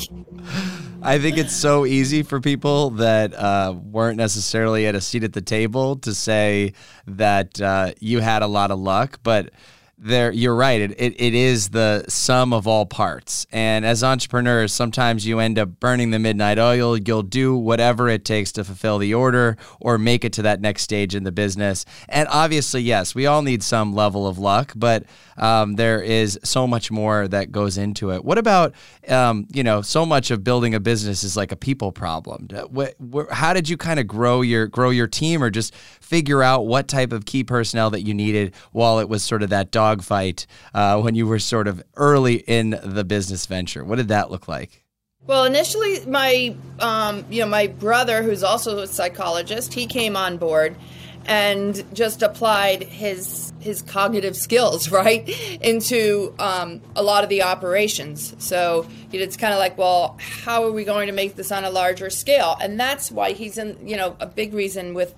I 1.01 1.20
think 1.20 1.38
it's 1.38 1.56
so 1.56 1.86
easy 1.86 2.24
for 2.24 2.39
people 2.39 2.92
that 2.92 3.34
uh, 3.34 3.75
weren't 3.84 4.18
necessarily 4.18 4.88
at 4.88 4.96
a 4.96 5.01
seat 5.01 5.24
at 5.24 5.34
the 5.34 5.42
table 5.42 5.96
to 5.98 6.13
say 6.13 6.74
that 7.06 7.62
uh, 7.62 7.94
you 8.00 8.20
had 8.20 8.42
a 8.42 8.48
lot 8.48 8.72
of 8.72 8.80
luck, 8.80 9.20
but 9.24 9.51
there 9.98 10.32
you're 10.32 10.56
right. 10.56 10.80
It, 10.82 10.92
it, 10.92 11.20
it 11.20 11.34
is 11.34 11.70
the 11.70 12.06
sum 12.08 12.54
of 12.54 12.68
all 12.68 12.86
parts. 12.86 13.48
And 13.51 13.86
as 13.86 14.04
entrepreneurs 14.04 14.72
sometimes 14.72 15.25
you 15.25 15.39
end 15.39 15.58
up 15.58 15.80
burning 15.80 16.12
the 16.12 16.20
midnight 16.20 16.60
oil. 16.60 16.98
You'll 16.98 17.24
do 17.24 17.56
whatever 17.56 18.08
it 18.08 18.24
takes 18.24 18.51
to 18.54 18.63
fulfill 18.63 19.00
the 19.00 19.13
order 19.13 19.58
or 19.80 19.98
make 19.98 20.24
it 20.24 20.34
to 20.34 20.44
that 20.44 20.62
next 20.62 20.84
stage 20.84 21.16
in 21.16 21.24
the 21.24 21.32
business. 21.32 21.84
And 22.08 22.27
obviously 22.30 22.82
yes 22.82 23.16
we 23.16 23.25
all 23.25 23.42
need 23.42 23.63
some 23.63 23.94
level 23.94 24.27
of 24.27 24.38
luck 24.38 24.74
but 24.75 25.04
um, 25.38 25.75
there 25.75 26.01
is 26.01 26.39
so 26.44 26.68
much 26.68 26.92
more 26.92 27.27
that 27.27 27.51
goes 27.51 27.77
into 27.77 28.12
it. 28.12 28.24
What 28.24 28.38
about 28.38 28.74
um, 29.08 29.48
you 29.51 29.63
know 29.63 29.82
so 29.82 30.06
much 30.06 30.32
of 30.32 30.44
building 30.44 30.75
a 30.75 30.80
business 30.80 31.24
is 31.24 31.38
like 31.38 31.51
a 31.51 31.56
people 31.56 31.92
problem. 31.92 32.48
What, 32.70 33.00
what, 33.00 33.32
how 33.32 33.54
did 33.54 33.70
you 33.70 33.77
kind 33.77 34.00
of 34.00 34.08
grow 34.08 34.42
your 34.42 34.68
grow 34.68 34.89
your 34.89 35.08
team 35.08 35.44
or 35.44 35.50
just 35.50 35.74
figure 36.07 36.41
out 36.41 36.65
what 36.65 36.87
type 36.87 37.11
of 37.11 37.25
key 37.25 37.43
personnel 37.43 37.89
that 37.89 38.01
you 38.01 38.13
needed 38.13 38.53
while 38.71 38.99
it 38.99 39.09
was 39.09 39.23
sort 39.23 39.43
of 39.43 39.49
that 39.49 39.71
dogfight 39.71 40.47
uh, 40.73 40.99
when 41.01 41.15
you 41.15 41.27
were 41.27 41.39
sort 41.39 41.67
of 41.67 41.83
early 41.97 42.35
in 42.47 42.79
the 42.83 43.03
business 43.03 43.45
venture. 43.45 43.83
What 43.83 43.97
did 43.97 44.07
that 44.07 44.31
look 44.31 44.47
like? 44.47 44.85
Well, 45.25 45.43
initially, 45.43 46.05
my 46.05 46.55
um, 46.79 47.25
you 47.29 47.41
know 47.41 47.49
my 47.49 47.67
brother, 47.67 48.23
who's 48.23 48.43
also 48.43 48.79
a 48.79 48.87
psychologist, 48.87 49.73
he 49.73 49.85
came 49.85 50.15
on 50.15 50.37
board 50.37 50.77
and 51.25 51.83
just 51.93 52.21
applied 52.21 52.83
his 52.83 53.51
his 53.59 53.81
cognitive 53.81 54.37
skills 54.37 54.89
right 54.91 55.27
into 55.61 56.33
um, 56.39 56.79
a 56.95 57.03
lot 57.03 57.25
of 57.25 57.29
the 57.29 57.43
operations. 57.43 58.33
So 58.37 58.87
it's 59.11 59.35
kind 59.35 59.51
of 59.51 59.59
like, 59.59 59.77
well, 59.77 60.15
how 60.19 60.63
are 60.63 60.71
we 60.71 60.85
going 60.85 61.07
to 61.07 61.13
make 61.13 61.35
this 61.35 61.51
on 61.51 61.65
a 61.65 61.69
larger 61.69 62.09
scale? 62.09 62.55
And 62.61 62.79
that's 62.79 63.11
why 63.11 63.33
he's 63.33 63.57
in 63.57 63.77
you 63.85 63.97
know 63.97 64.15
a 64.21 64.25
big 64.25 64.53
reason 64.53 64.93
with 64.93 65.13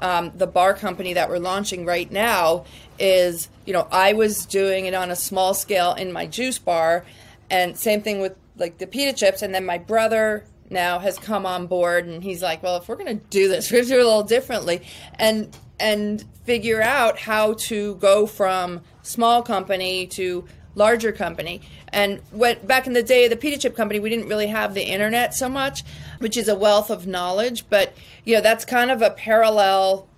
um, 0.00 0.32
the 0.34 0.46
bar 0.46 0.74
company 0.74 1.14
that 1.14 1.28
we're 1.28 1.38
launching 1.38 1.84
right 1.84 2.10
now 2.10 2.64
is, 2.98 3.48
you 3.64 3.72
know, 3.72 3.88
I 3.90 4.12
was 4.12 4.46
doing 4.46 4.86
it 4.86 4.94
on 4.94 5.10
a 5.10 5.16
small 5.16 5.54
scale 5.54 5.94
in 5.94 6.12
my 6.12 6.26
juice 6.26 6.58
bar, 6.58 7.04
and 7.50 7.76
same 7.76 8.02
thing 8.02 8.20
with 8.20 8.34
like 8.56 8.78
the 8.78 8.86
pita 8.86 9.12
chips, 9.12 9.42
and 9.42 9.54
then 9.54 9.64
my 9.64 9.78
brother 9.78 10.44
now 10.70 10.98
has 10.98 11.18
come 11.18 11.46
on 11.46 11.66
board, 11.66 12.06
and 12.06 12.22
he's 12.22 12.42
like, 12.42 12.62
well, 12.62 12.76
if 12.76 12.88
we're 12.88 12.96
to 12.96 13.14
do 13.14 13.48
this, 13.48 13.70
we're 13.72 13.82
to 13.82 13.88
do 13.88 13.98
it 13.98 14.02
a 14.02 14.04
little 14.04 14.22
differently, 14.22 14.82
and 15.14 15.56
and 15.80 16.24
figure 16.44 16.82
out 16.82 17.18
how 17.18 17.52
to 17.54 17.94
go 17.96 18.26
from 18.26 18.80
small 19.02 19.42
company 19.42 20.06
to 20.06 20.44
larger 20.74 21.12
company. 21.12 21.60
And 21.92 22.20
what 22.30 22.66
back 22.66 22.86
in 22.86 22.92
the 22.92 23.02
day 23.02 23.24
of 23.24 23.30
the 23.30 23.36
pita 23.36 23.58
chip 23.58 23.76
company, 23.76 24.00
we 24.00 24.10
didn't 24.10 24.28
really 24.28 24.46
have 24.46 24.74
the 24.74 24.82
internet 24.82 25.34
so 25.34 25.48
much, 25.48 25.84
which 26.18 26.36
is 26.36 26.48
a 26.48 26.54
wealth 26.54 26.90
of 26.90 27.06
knowledge. 27.06 27.64
But 27.68 27.94
you 28.24 28.34
know, 28.34 28.40
that's 28.40 28.64
kind 28.64 28.90
of 28.90 29.02
a 29.02 29.10
parallel 29.10 30.08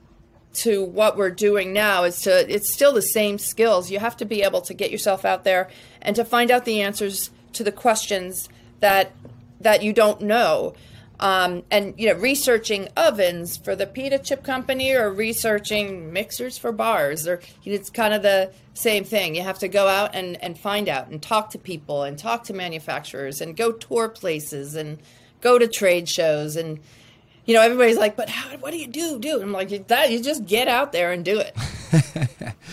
to 0.53 0.85
what 0.85 1.17
we're 1.17 1.31
doing 1.31 1.73
now. 1.73 2.05
Is 2.05 2.23
to 2.23 2.53
it's 2.53 2.73
still 2.73 2.93
the 2.93 3.03
same 3.03 3.39
skills. 3.39 3.91
You 3.91 3.99
have 3.99 4.17
to 4.19 4.25
be 4.25 4.43
able 4.43 4.61
to 4.63 4.75
get 4.75 4.91
yourself 4.91 5.25
out 5.25 5.45
there 5.45 5.71
and 6.03 6.17
to 6.17 6.25
find 6.25 6.51
out 6.51 6.65
the 6.65 6.81
answers 6.83 7.31
to 7.55 7.65
the 7.65 7.73
questions 7.73 8.49
that 8.81 9.13
that 9.61 9.83
you 9.83 9.93
don't 9.93 10.23
know. 10.23 10.75
Um, 11.21 11.65
and 11.71 11.95
you 11.99 12.09
know, 12.09 12.19
researching 12.19 12.89
ovens 12.97 13.59
for 13.59 13.77
the 13.77 13.87
pita 13.87 14.19
chip 14.19 14.43
company 14.43 14.95
or 14.95 15.13
researching 15.13 16.15
mixers 16.15 16.57
for 16.57 16.73
bars, 16.73 17.29
or 17.29 17.41
it's 17.63 17.91
kind 17.91 18.15
of 18.15 18.23
the 18.23 18.53
same 18.73 19.05
thing. 19.05 19.35
You 19.35 19.43
have 19.43 19.59
to 19.59 19.69
go 19.69 19.87
out 19.87 20.15
and, 20.15 20.43
and 20.43 20.59
find 20.59 20.89
out 20.89 21.09
and 21.09 21.23
talk 21.23 21.51
to 21.51 21.59
people 21.59 22.05
and 22.05 22.19
talk 22.19 22.45
to 22.45 22.55
manufacturers 22.55 23.43
and 23.43 23.55
go 23.55 23.71
tour 23.71 24.09
places 24.09 24.75
and 24.75 24.99
go 25.41 25.59
to 25.59 25.67
trade 25.67 26.09
shows 26.09 26.57
and 26.57 26.79
you 27.45 27.55
know 27.55 27.63
everybody's 27.63 27.97
like, 27.97 28.17
but 28.17 28.29
how? 28.29 28.57
What 28.59 28.71
do 28.71 28.79
you 28.79 28.87
do? 28.87 29.19
Do 29.19 29.41
I'm 29.41 29.53
like 29.53 29.89
that. 29.89 30.11
You 30.11 30.23
just 30.23 30.47
get 30.47 30.69
out 30.69 30.93
there 30.93 31.13
and 31.13 31.25
do 31.25 31.41
it. 31.41 31.57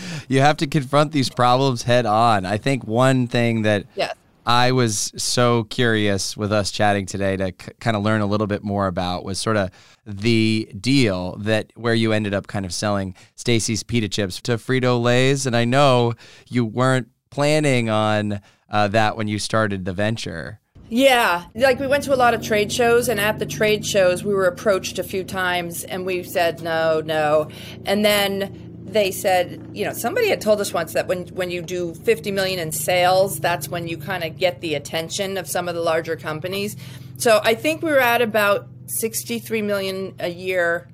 you 0.28 0.40
have 0.40 0.56
to 0.58 0.66
confront 0.66 1.12
these 1.12 1.28
problems 1.30 1.82
head 1.82 2.06
on. 2.06 2.46
I 2.46 2.58
think 2.58 2.84
one 2.84 3.26
thing 3.26 3.62
that 3.62 3.86
yes 3.94 4.14
I 4.48 4.72
was 4.72 5.12
so 5.14 5.64
curious 5.64 6.34
with 6.34 6.54
us 6.54 6.70
chatting 6.70 7.04
today 7.04 7.36
to 7.36 7.48
c- 7.48 7.72
kind 7.80 7.94
of 7.94 8.02
learn 8.02 8.22
a 8.22 8.26
little 8.26 8.46
bit 8.46 8.64
more 8.64 8.86
about 8.86 9.22
was 9.22 9.38
sort 9.38 9.58
of 9.58 9.70
the 10.06 10.72
deal 10.80 11.36
that 11.36 11.70
where 11.76 11.92
you 11.92 12.12
ended 12.14 12.32
up 12.32 12.46
kind 12.46 12.64
of 12.64 12.72
selling 12.72 13.14
Stacy's 13.34 13.82
pita 13.82 14.08
chips 14.08 14.40
to 14.40 14.52
Frito 14.52 14.98
Lay's, 15.02 15.44
and 15.44 15.54
I 15.54 15.66
know 15.66 16.14
you 16.48 16.64
weren't 16.64 17.08
planning 17.28 17.90
on 17.90 18.40
uh, 18.70 18.88
that 18.88 19.18
when 19.18 19.28
you 19.28 19.38
started 19.38 19.84
the 19.84 19.92
venture. 19.92 20.60
Yeah, 20.90 21.44
like 21.54 21.78
we 21.78 21.86
went 21.86 22.04
to 22.04 22.14
a 22.14 22.16
lot 22.16 22.32
of 22.32 22.42
trade 22.42 22.72
shows, 22.72 23.08
and 23.08 23.20
at 23.20 23.38
the 23.38 23.46
trade 23.46 23.84
shows, 23.84 24.24
we 24.24 24.32
were 24.32 24.46
approached 24.46 24.98
a 24.98 25.02
few 25.02 25.22
times, 25.22 25.84
and 25.84 26.06
we 26.06 26.22
said 26.22 26.62
no, 26.62 27.02
no, 27.04 27.50
and 27.84 28.04
then 28.04 28.68
they 28.86 29.10
said, 29.10 29.68
you 29.74 29.84
know, 29.84 29.92
somebody 29.92 30.28
had 30.28 30.40
told 30.40 30.60
us 30.62 30.72
once 30.72 30.94
that 30.94 31.06
when 31.06 31.26
when 31.28 31.50
you 31.50 31.60
do 31.60 31.94
50 31.94 32.30
million 32.30 32.58
in 32.58 32.72
sales, 32.72 33.38
that's 33.38 33.68
when 33.68 33.86
you 33.86 33.98
kind 33.98 34.24
of 34.24 34.38
get 34.38 34.62
the 34.62 34.74
attention 34.74 35.36
of 35.36 35.46
some 35.46 35.68
of 35.68 35.74
the 35.74 35.82
larger 35.82 36.16
companies. 36.16 36.74
So 37.18 37.40
I 37.42 37.54
think 37.54 37.82
we 37.82 37.90
were 37.90 38.00
at 38.00 38.22
about 38.22 38.66
63 38.86 39.60
million 39.62 40.14
a 40.18 40.28
year 40.28 40.88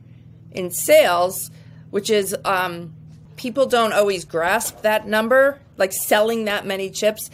in 0.50 0.72
sales, 0.72 1.52
which 1.90 2.10
is 2.10 2.34
um, 2.44 2.94
people 3.36 3.66
don't 3.66 3.92
always 3.92 4.24
grasp 4.24 4.82
that 4.82 5.06
number, 5.06 5.60
like 5.76 5.92
selling 5.92 6.46
that 6.46 6.66
many 6.66 6.90
chips. 6.90 7.30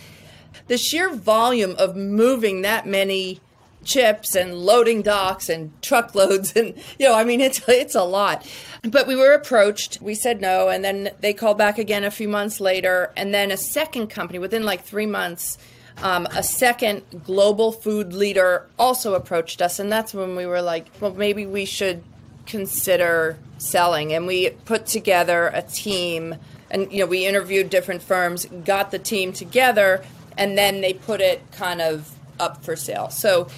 The 0.67 0.79
sheer 0.79 1.13
volume 1.13 1.75
of 1.79 1.97
moving 1.97 2.63
that 2.63 2.87
many 2.87 3.41
chips 3.83 4.35
and 4.35 4.55
loading 4.55 5.01
docks 5.01 5.49
and 5.49 5.73
truckloads 5.81 6.53
and 6.57 6.75
you 6.99 7.09
know 7.09 7.15
i 7.15 7.25
mean 7.25 7.41
it's 7.41 7.67
it's 7.69 7.95
a 7.95 8.03
lot. 8.03 8.47
But 8.83 9.07
we 9.07 9.17
were 9.17 9.33
approached. 9.33 10.03
We 10.03 10.15
said 10.15 10.41
no 10.41 10.69
and 10.69 10.85
then 10.85 11.11
they 11.21 11.33
called 11.33 11.59
back 11.59 11.79
again 11.79 12.05
a 12.05 12.11
few 12.11 12.29
months 12.29 12.61
later 12.61 13.13
and 13.17 13.33
then 13.33 13.51
a 13.51 13.57
second 13.57 14.09
company 14.09 14.39
within 14.39 14.65
like 14.65 14.85
three 14.85 15.07
months 15.07 15.59
um, 16.03 16.27
a 16.35 16.43
second 16.43 17.03
global 17.25 17.73
food 17.73 18.13
leader 18.13 18.67
also 18.79 19.15
approached 19.15 19.61
us 19.61 19.79
and 19.79 19.91
that's 19.91 20.15
when 20.15 20.37
we 20.37 20.47
were 20.47 20.63
like 20.63 20.87
well 21.01 21.15
maybe 21.15 21.47
we 21.47 21.65
should 21.65 22.03
consider 22.47 23.39
selling. 23.59 24.13
And 24.13 24.27
we 24.27 24.51
put 24.51 24.87
together 24.87 25.51
a 25.53 25.63
team 25.63 26.37
and 26.71 26.93
you 26.93 27.01
know 27.01 27.07
we 27.07 27.27
interviewed 27.27 27.71
different 27.71 28.03
firms 28.03 28.47
got 28.65 28.91
the 28.91 28.99
team 28.99 29.33
together 29.33 30.05
and 30.37 30.57
then 30.57 30.81
they 30.81 30.93
put 30.93 31.21
it 31.21 31.43
kind 31.53 31.81
of 31.81 32.11
up 32.39 32.65
for 32.65 32.77
sale. 32.77 33.11
So, 33.11 33.49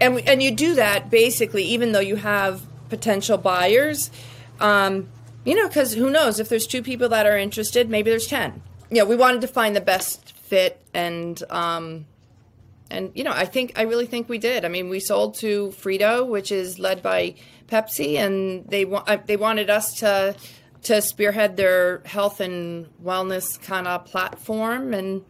and 0.00 0.20
and 0.28 0.42
you 0.42 0.50
do 0.50 0.74
that 0.74 1.10
basically, 1.10 1.64
even 1.64 1.92
though 1.92 2.00
you 2.00 2.16
have 2.16 2.62
potential 2.88 3.38
buyers. 3.38 4.10
Um, 4.60 5.08
you 5.44 5.54
know, 5.54 5.68
because 5.68 5.94
who 5.94 6.10
knows 6.10 6.40
if 6.40 6.48
there's 6.48 6.66
two 6.66 6.82
people 6.82 7.08
that 7.10 7.24
are 7.26 7.38
interested, 7.38 7.88
maybe 7.88 8.10
there's 8.10 8.26
ten. 8.26 8.62
You 8.90 8.98
know, 8.98 9.04
we 9.04 9.16
wanted 9.16 9.40
to 9.42 9.48
find 9.48 9.76
the 9.76 9.80
best 9.80 10.36
fit, 10.36 10.80
and 10.92 11.40
um, 11.50 12.06
and 12.90 13.12
you 13.14 13.24
know, 13.24 13.32
I 13.32 13.44
think 13.44 13.72
I 13.76 13.82
really 13.82 14.06
think 14.06 14.28
we 14.28 14.38
did. 14.38 14.64
I 14.64 14.68
mean, 14.68 14.88
we 14.88 15.00
sold 15.00 15.36
to 15.36 15.68
Frito, 15.68 16.26
which 16.26 16.50
is 16.50 16.78
led 16.78 17.02
by 17.02 17.34
Pepsi, 17.68 18.16
and 18.16 18.66
they 18.68 18.84
wa- 18.84 19.04
uh, 19.06 19.18
they 19.24 19.36
wanted 19.36 19.70
us 19.70 19.94
to 20.00 20.36
to 20.82 21.02
spearhead 21.02 21.56
their 21.56 22.00
health 22.04 22.40
and 22.40 22.86
wellness 23.02 23.60
kind 23.60 23.86
of 23.88 24.04
platform, 24.04 24.94
and 24.94 25.24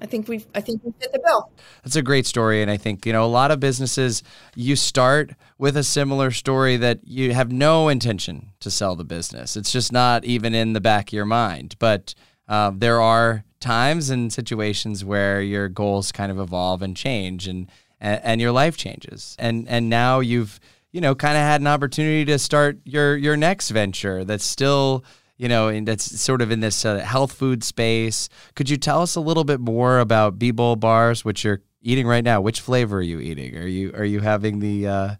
I 0.00 0.06
think 0.06 0.28
we've 0.28 0.46
I 0.54 0.60
think 0.60 0.82
we 0.84 0.92
fit 1.00 1.12
the 1.12 1.18
bill. 1.18 1.50
That's 1.82 1.96
a 1.96 2.02
great 2.02 2.26
story, 2.26 2.62
and 2.62 2.70
I 2.70 2.76
think 2.76 3.06
you 3.06 3.12
know 3.12 3.24
a 3.24 3.26
lot 3.26 3.50
of 3.50 3.60
businesses. 3.60 4.22
You 4.54 4.76
start 4.76 5.32
with 5.58 5.76
a 5.76 5.84
similar 5.84 6.30
story 6.30 6.76
that 6.78 7.00
you 7.04 7.32
have 7.34 7.52
no 7.52 7.88
intention 7.88 8.50
to 8.60 8.70
sell 8.70 8.96
the 8.96 9.04
business. 9.04 9.56
It's 9.56 9.72
just 9.72 9.92
not 9.92 10.24
even 10.24 10.54
in 10.54 10.72
the 10.72 10.80
back 10.80 11.08
of 11.08 11.12
your 11.12 11.26
mind. 11.26 11.76
But 11.78 12.14
uh, 12.48 12.72
there 12.74 13.00
are 13.00 13.44
times 13.60 14.10
and 14.10 14.32
situations 14.32 15.04
where 15.04 15.40
your 15.40 15.68
goals 15.68 16.12
kind 16.12 16.30
of 16.30 16.38
evolve 16.38 16.82
and 16.82 16.96
change, 16.96 17.48
and, 17.48 17.68
and 18.00 18.40
your 18.40 18.52
life 18.52 18.76
changes, 18.76 19.36
and 19.38 19.68
and 19.68 19.88
now 19.88 20.20
you've 20.20 20.60
you 20.92 21.00
know 21.00 21.14
kind 21.14 21.36
of 21.36 21.42
had 21.42 21.60
an 21.60 21.66
opportunity 21.66 22.24
to 22.24 22.38
start 22.38 22.78
your 22.84 23.16
your 23.16 23.36
next 23.36 23.70
venture 23.70 24.24
that's 24.24 24.44
still 24.44 25.04
you 25.36 25.48
know, 25.48 25.68
and 25.68 25.86
that's 25.88 26.20
sort 26.20 26.42
of 26.42 26.50
in 26.50 26.60
this 26.60 26.84
uh, 26.84 26.98
health 26.98 27.32
food 27.32 27.64
space. 27.64 28.28
Could 28.54 28.70
you 28.70 28.76
tell 28.76 29.02
us 29.02 29.16
a 29.16 29.20
little 29.20 29.44
bit 29.44 29.60
more 29.60 29.98
about 29.98 30.38
Be 30.38 30.50
Bold 30.50 30.80
bars, 30.80 31.24
which 31.24 31.44
you're 31.44 31.60
eating 31.82 32.06
right 32.06 32.24
now? 32.24 32.40
Which 32.40 32.60
flavor 32.60 32.98
are 32.98 33.02
you 33.02 33.20
eating? 33.20 33.56
Are 33.56 33.66
you 33.66 33.92
are 33.94 34.04
you 34.04 34.20
having 34.20 34.60
the 34.60 34.86
uh, 34.86 35.14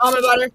almond 0.00 0.22
butter? 0.22 0.50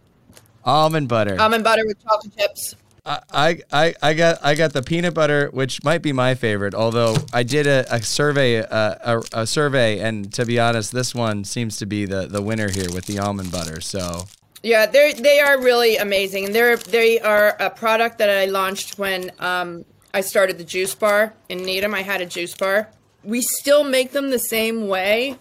Almond 0.66 1.10
butter. 1.10 1.40
Almond 1.40 1.64
butter 1.64 1.84
with 1.86 2.02
chocolate 2.04 2.38
chips. 2.38 2.76
I, 3.06 3.60
I, 3.70 3.94
I 4.02 4.14
got 4.14 4.40
I 4.42 4.56
got 4.56 4.72
the 4.72 4.82
peanut 4.82 5.14
butter, 5.14 5.50
which 5.52 5.84
might 5.84 6.02
be 6.02 6.14
my 6.14 6.36
favorite. 6.36 6.74
Although 6.74 7.18
I 7.34 7.44
did 7.44 7.68
a, 7.68 7.86
a 7.94 8.02
survey 8.02 8.60
uh, 8.60 8.96
a, 9.34 9.42
a 9.42 9.48
survey, 9.48 10.00
and 10.00 10.32
to 10.34 10.46
be 10.46 10.58
honest, 10.58 10.94
this 10.94 11.14
one 11.14 11.44
seems 11.44 11.76
to 11.78 11.86
be 11.86 12.06
the, 12.06 12.28
the 12.28 12.42
winner 12.42 12.70
here 12.72 12.90
with 12.94 13.06
the 13.06 13.20
almond 13.20 13.52
butter. 13.52 13.82
So 13.82 14.24
yeah, 14.64 14.86
they 14.86 15.12
they 15.12 15.42
are 15.42 15.62
really 15.62 15.98
amazing, 15.98 16.46
and 16.46 16.56
they're 16.56 16.78
they 16.78 17.20
are 17.20 17.50
a 17.60 17.70
product 17.70 18.18
that 18.20 18.30
I 18.30 18.46
launched 18.46 18.98
when 18.98 19.30
um, 19.40 19.84
I 20.14 20.22
started 20.22 20.58
the 20.58 20.64
juice 20.64 20.96
bar 20.96 21.34
in 21.50 21.60
Needham. 21.60 21.94
I 21.94 22.02
had 22.02 22.22
a 22.22 22.26
juice 22.26 22.56
bar. 22.56 22.90
We 23.26 23.42
still 23.42 23.84
make 23.84 24.12
them 24.12 24.30
the 24.30 24.40
same 24.40 24.88
way, 24.88 25.38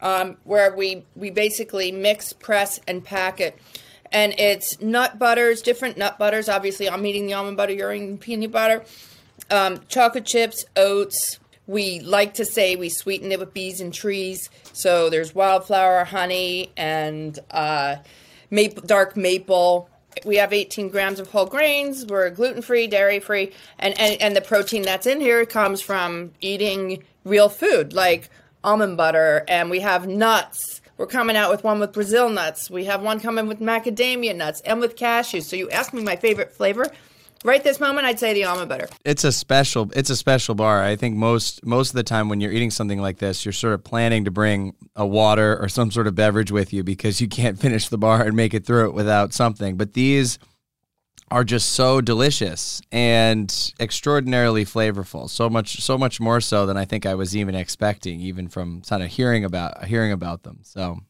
um, 0.00 0.36
where 0.44 0.74
we 0.74 1.04
we 1.16 1.30
basically 1.30 1.90
mix, 1.90 2.32
press, 2.32 2.78
and 2.86 3.04
pack 3.04 3.40
it. 3.40 3.58
And 4.12 4.32
it's 4.38 4.80
nut 4.80 5.18
butters, 5.18 5.60
different 5.60 5.98
nut 5.98 6.16
butters. 6.16 6.48
Obviously, 6.48 6.88
I'm 6.88 7.04
eating 7.04 7.26
the 7.26 7.34
almond 7.34 7.56
butter. 7.56 7.72
You're 7.72 7.92
eating 7.92 8.16
peanut 8.16 8.52
butter. 8.52 8.84
Um, 9.50 9.80
chocolate 9.88 10.24
chips, 10.24 10.64
oats. 10.76 11.40
We 11.66 11.98
like 11.98 12.34
to 12.34 12.44
say 12.44 12.76
we 12.76 12.90
sweeten 12.90 13.32
it 13.32 13.40
with 13.40 13.52
bees 13.52 13.80
and 13.80 13.92
trees. 13.92 14.50
So 14.72 15.10
there's 15.10 15.34
wildflower, 15.34 16.04
honey, 16.04 16.70
and 16.76 17.36
uh, 17.50 17.96
maple, 18.50 18.82
dark 18.82 19.16
maple. 19.16 19.88
We 20.24 20.36
have 20.36 20.52
18 20.52 20.88
grams 20.88 21.20
of 21.20 21.28
whole 21.28 21.46
grains. 21.46 22.06
We're 22.06 22.30
gluten 22.30 22.62
free, 22.62 22.86
dairy 22.86 23.20
free, 23.20 23.52
and, 23.78 23.98
and 23.98 24.20
and 24.20 24.36
the 24.36 24.40
protein 24.40 24.82
that's 24.82 25.06
in 25.06 25.20
here 25.20 25.44
comes 25.44 25.82
from 25.82 26.32
eating 26.40 27.02
real 27.24 27.48
food 27.48 27.92
like 27.92 28.30
almond 28.64 28.96
butter. 28.96 29.44
And 29.46 29.70
we 29.70 29.80
have 29.80 30.06
nuts. 30.06 30.80
We're 30.96 31.06
coming 31.06 31.36
out 31.36 31.50
with 31.50 31.62
one 31.62 31.78
with 31.78 31.92
Brazil 31.92 32.30
nuts. 32.30 32.70
We 32.70 32.86
have 32.86 33.02
one 33.02 33.20
coming 33.20 33.46
with 33.46 33.60
macadamia 33.60 34.34
nuts 34.34 34.62
and 34.62 34.80
with 34.80 34.96
cashews. 34.96 35.42
So 35.42 35.56
you 35.56 35.68
asked 35.68 35.92
me 35.92 36.02
my 36.02 36.16
favorite 36.16 36.52
flavor. 36.52 36.86
Right 37.44 37.62
this 37.62 37.78
moment, 37.78 38.06
I'd 38.06 38.18
say 38.18 38.34
the 38.34 38.44
almond 38.44 38.68
butter. 38.68 38.88
It's 39.04 39.24
a 39.24 39.30
special. 39.30 39.90
It's 39.94 40.10
a 40.10 40.16
special 40.16 40.54
bar. 40.54 40.82
I 40.82 40.96
think 40.96 41.16
most 41.16 41.64
most 41.64 41.90
of 41.90 41.94
the 41.94 42.02
time 42.02 42.28
when 42.28 42.40
you're 42.40 42.52
eating 42.52 42.70
something 42.70 43.00
like 43.00 43.18
this, 43.18 43.44
you're 43.44 43.52
sort 43.52 43.74
of 43.74 43.84
planning 43.84 44.24
to 44.24 44.30
bring 44.30 44.74
a 44.96 45.06
water 45.06 45.56
or 45.60 45.68
some 45.68 45.90
sort 45.90 46.06
of 46.06 46.14
beverage 46.14 46.50
with 46.50 46.72
you 46.72 46.82
because 46.82 47.20
you 47.20 47.28
can't 47.28 47.58
finish 47.60 47.88
the 47.88 47.98
bar 47.98 48.22
and 48.22 48.34
make 48.34 48.54
it 48.54 48.64
through 48.66 48.86
it 48.86 48.94
without 48.94 49.32
something. 49.32 49.76
But 49.76 49.92
these 49.92 50.38
are 51.30 51.44
just 51.44 51.72
so 51.72 52.00
delicious 52.00 52.80
and 52.92 53.72
extraordinarily 53.80 54.64
flavorful. 54.64 55.28
So 55.28 55.50
much, 55.50 55.82
so 55.82 55.98
much 55.98 56.20
more 56.20 56.40
so 56.40 56.66
than 56.66 56.76
I 56.76 56.84
think 56.84 57.04
I 57.04 57.14
was 57.14 57.36
even 57.36 57.54
expecting, 57.54 58.20
even 58.20 58.48
from 58.48 58.82
kind 58.82 59.02
of 59.02 59.10
hearing 59.10 59.44
about 59.44 59.84
hearing 59.84 60.12
about 60.12 60.42
them. 60.42 60.60
So, 60.62 61.00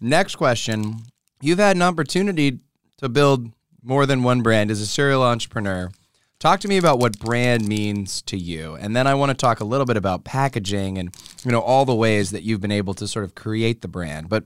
next 0.00 0.36
question: 0.36 1.02
You've 1.40 1.58
had 1.58 1.76
an 1.76 1.82
opportunity 1.82 2.58
to 2.98 3.08
build 3.08 3.50
more 3.82 4.06
than 4.06 4.22
one 4.22 4.42
brand, 4.42 4.70
as 4.70 4.80
a 4.80 4.86
serial 4.86 5.22
entrepreneur. 5.22 5.90
Talk 6.38 6.60
to 6.60 6.68
me 6.68 6.78
about 6.78 6.98
what 6.98 7.18
brand 7.18 7.68
means 7.68 8.22
to 8.22 8.36
you. 8.36 8.74
And 8.74 8.96
then 8.96 9.06
I 9.06 9.14
want 9.14 9.28
to 9.28 9.34
talk 9.34 9.60
a 9.60 9.64
little 9.64 9.84
bit 9.84 9.98
about 9.98 10.24
packaging 10.24 10.96
and, 10.96 11.14
you 11.44 11.52
know, 11.52 11.60
all 11.60 11.84
the 11.84 11.94
ways 11.94 12.30
that 12.30 12.42
you've 12.42 12.62
been 12.62 12.72
able 12.72 12.94
to 12.94 13.06
sort 13.06 13.26
of 13.26 13.34
create 13.34 13.82
the 13.82 13.88
brand. 13.88 14.30
But 14.30 14.44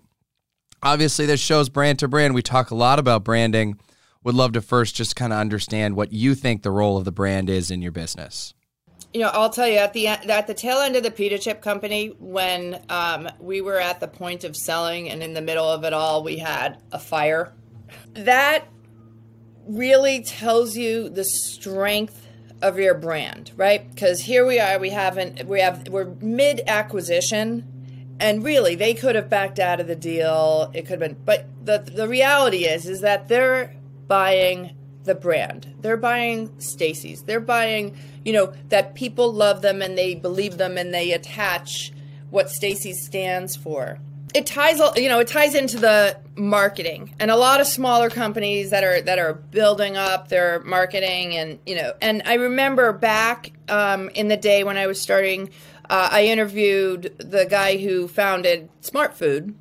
obviously 0.82 1.24
this 1.24 1.40
shows 1.40 1.68
brand 1.68 2.00
to 2.00 2.08
brand. 2.08 2.34
We 2.34 2.42
talk 2.42 2.72
a 2.72 2.74
lot 2.74 2.98
about 2.98 3.22
branding. 3.22 3.78
Would 4.24 4.34
love 4.34 4.52
to 4.52 4.60
first 4.60 4.96
just 4.96 5.14
kind 5.14 5.32
of 5.32 5.38
understand 5.38 5.94
what 5.94 6.12
you 6.12 6.34
think 6.34 6.62
the 6.62 6.72
role 6.72 6.96
of 6.96 7.04
the 7.04 7.12
brand 7.12 7.48
is 7.48 7.70
in 7.70 7.80
your 7.80 7.92
business. 7.92 8.54
You 9.12 9.20
know, 9.20 9.30
I'll 9.32 9.50
tell 9.50 9.68
you 9.68 9.76
at 9.76 9.92
the 9.92 10.08
at 10.08 10.46
the 10.48 10.54
tail 10.54 10.78
end 10.78 10.96
of 10.96 11.04
the 11.04 11.10
pita 11.10 11.38
chip 11.38 11.60
company, 11.60 12.08
when 12.18 12.82
um, 12.88 13.28
we 13.38 13.60
were 13.60 13.78
at 13.78 14.00
the 14.00 14.08
point 14.08 14.42
of 14.42 14.56
selling, 14.56 15.08
and 15.08 15.22
in 15.22 15.34
the 15.34 15.40
middle 15.40 15.68
of 15.68 15.84
it 15.84 15.92
all, 15.92 16.24
we 16.24 16.38
had 16.38 16.78
a 16.90 16.98
fire. 16.98 17.52
That 18.14 18.64
really 19.66 20.22
tells 20.22 20.76
you 20.76 21.08
the 21.08 21.24
strength 21.24 22.26
of 22.62 22.78
your 22.78 22.94
brand, 22.94 23.52
right? 23.56 23.88
Because 23.94 24.20
here 24.20 24.46
we 24.46 24.58
are, 24.58 24.78
we 24.78 24.90
haven't, 24.90 25.46
we 25.46 25.60
have, 25.60 25.88
we're 25.88 26.14
mid 26.20 26.62
acquisition, 26.66 28.16
and 28.20 28.44
really 28.44 28.74
they 28.74 28.94
could 28.94 29.16
have 29.16 29.28
backed 29.28 29.58
out 29.58 29.80
of 29.80 29.86
the 29.86 29.96
deal. 29.96 30.70
It 30.74 30.82
could 30.82 31.00
have 31.00 31.00
been, 31.00 31.16
but 31.24 31.46
the 31.64 31.78
the 31.78 32.08
reality 32.08 32.64
is, 32.64 32.86
is 32.86 33.00
that 33.00 33.28
they're 33.28 33.74
buying 34.06 34.76
the 35.04 35.14
brand. 35.14 35.74
They're 35.80 35.96
buying 35.96 36.58
Stacy's. 36.60 37.22
They're 37.22 37.40
buying, 37.40 37.96
you 38.24 38.32
know, 38.32 38.52
that 38.70 38.94
people 38.94 39.32
love 39.32 39.60
them 39.62 39.82
and 39.82 39.98
they 39.98 40.14
believe 40.14 40.56
them 40.56 40.78
and 40.78 40.94
they 40.94 41.12
attach 41.12 41.92
what 42.30 42.50
Stacy's 42.50 43.04
stands 43.04 43.56
for 43.56 43.98
it 44.34 44.46
ties 44.46 44.80
you 44.96 45.08
know 45.08 45.20
it 45.20 45.28
ties 45.28 45.54
into 45.54 45.78
the 45.78 46.18
marketing. 46.36 47.14
And 47.18 47.30
a 47.30 47.36
lot 47.36 47.60
of 47.60 47.66
smaller 47.66 48.10
companies 48.10 48.70
that 48.70 48.84
are 48.84 49.00
that 49.02 49.18
are 49.18 49.34
building 49.34 49.96
up 49.96 50.28
their 50.28 50.60
marketing 50.60 51.36
and 51.36 51.58
you 51.64 51.76
know 51.76 51.92
and 52.02 52.22
i 52.26 52.34
remember 52.34 52.92
back 52.92 53.52
um, 53.68 54.10
in 54.10 54.28
the 54.28 54.36
day 54.36 54.64
when 54.64 54.76
i 54.76 54.86
was 54.86 55.00
starting 55.00 55.50
uh, 55.88 56.08
i 56.10 56.24
interviewed 56.24 57.14
the 57.18 57.46
guy 57.46 57.76
who 57.76 58.08
founded 58.08 58.68
Smartfood 58.82 59.54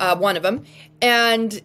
uh, 0.00 0.16
one 0.16 0.36
of 0.36 0.42
them. 0.42 0.64
And 1.00 1.60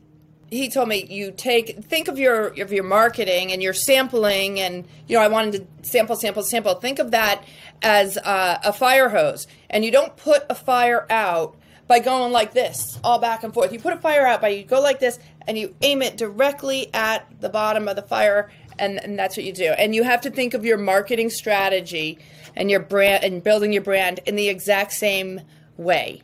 he 0.51 0.69
told 0.69 0.87
me 0.87 1.05
you 1.09 1.31
take 1.31 1.83
think 1.85 2.07
of 2.07 2.19
your 2.19 2.47
of 2.61 2.71
your 2.71 2.83
marketing 2.83 3.51
and 3.51 3.63
your 3.63 3.73
sampling 3.73 4.59
and 4.59 4.87
you 5.07 5.17
know 5.17 5.23
i 5.23 5.27
wanted 5.27 5.53
to 5.81 5.89
sample 5.89 6.15
sample 6.15 6.43
sample. 6.43 6.75
Think 6.75 6.99
of 6.99 7.11
that 7.11 7.43
as 7.81 8.17
uh, 8.17 8.59
a 8.63 8.71
fire 8.71 9.09
hose. 9.09 9.47
And 9.69 9.83
you 9.83 9.91
don't 9.91 10.15
put 10.15 10.43
a 10.49 10.55
fire 10.55 11.07
out 11.09 11.57
by 11.87 11.99
going 11.99 12.31
like 12.31 12.53
this, 12.53 12.99
all 13.03 13.19
back 13.19 13.43
and 13.43 13.53
forth. 13.53 13.71
You 13.71 13.79
put 13.79 13.93
a 13.93 13.97
fire 13.97 14.25
out 14.25 14.41
by 14.41 14.49
you 14.49 14.63
go 14.63 14.81
like 14.81 14.99
this 14.99 15.19
and 15.47 15.57
you 15.57 15.75
aim 15.81 16.01
it 16.01 16.17
directly 16.17 16.89
at 16.93 17.27
the 17.41 17.49
bottom 17.49 17.87
of 17.87 17.95
the 17.95 18.01
fire 18.01 18.49
and, 18.79 19.01
and 19.03 19.17
that's 19.17 19.37
what 19.37 19.45
you 19.45 19.53
do. 19.53 19.71
And 19.71 19.95
you 19.95 20.03
have 20.03 20.21
to 20.21 20.29
think 20.29 20.53
of 20.53 20.65
your 20.65 20.77
marketing 20.77 21.29
strategy 21.29 22.19
and 22.55 22.69
your 22.69 22.79
brand 22.79 23.23
and 23.23 23.43
building 23.43 23.71
your 23.73 23.81
brand 23.81 24.19
in 24.25 24.35
the 24.35 24.49
exact 24.49 24.93
same 24.93 25.41
way. 25.77 26.21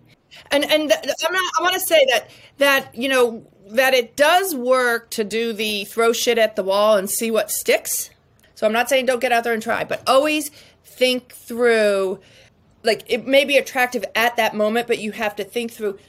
And 0.50 0.63
and 0.63 0.91
I'm 0.91 1.34
not, 1.34 1.53
I 1.60 1.62
want 1.62 1.74
to 1.74 1.80
say 1.82 2.06
that 2.12 2.30
that 2.58 2.96
you 2.96 3.10
know 3.10 3.46
that 3.70 3.94
it 3.94 4.15
does 4.15 4.56
work 4.56 5.10
to 5.12 5.24
do 5.24 5.53
the 5.53 5.86
throw 5.86 6.13
shit 6.13 6.38
at 6.38 6.56
the 6.56 6.63
wall 6.63 6.98
and 6.98 7.10
see 7.10 7.32
what 7.32 7.51
sticks. 7.51 8.10
So 8.56 8.65
I'm 8.65 8.74
not 8.74 8.89
saying 8.89 9.06
don't 9.06 9.20
get 9.20 9.32
out 9.32 9.44
there 9.44 9.53
and 9.53 9.62
try, 9.62 9.84
but 9.84 10.08
always 10.08 10.50
think 10.84 11.34
through 11.34 12.20
like 12.84 13.04
it 13.08 13.28
may 13.28 13.46
be 13.46 13.58
attractive 13.58 14.06
at 14.16 14.36
that 14.38 14.56
moment, 14.56 14.88
but 14.88 15.00
you 15.00 15.12
have 15.12 15.36
to 15.38 15.44
think 15.44 15.72
through 15.72 16.00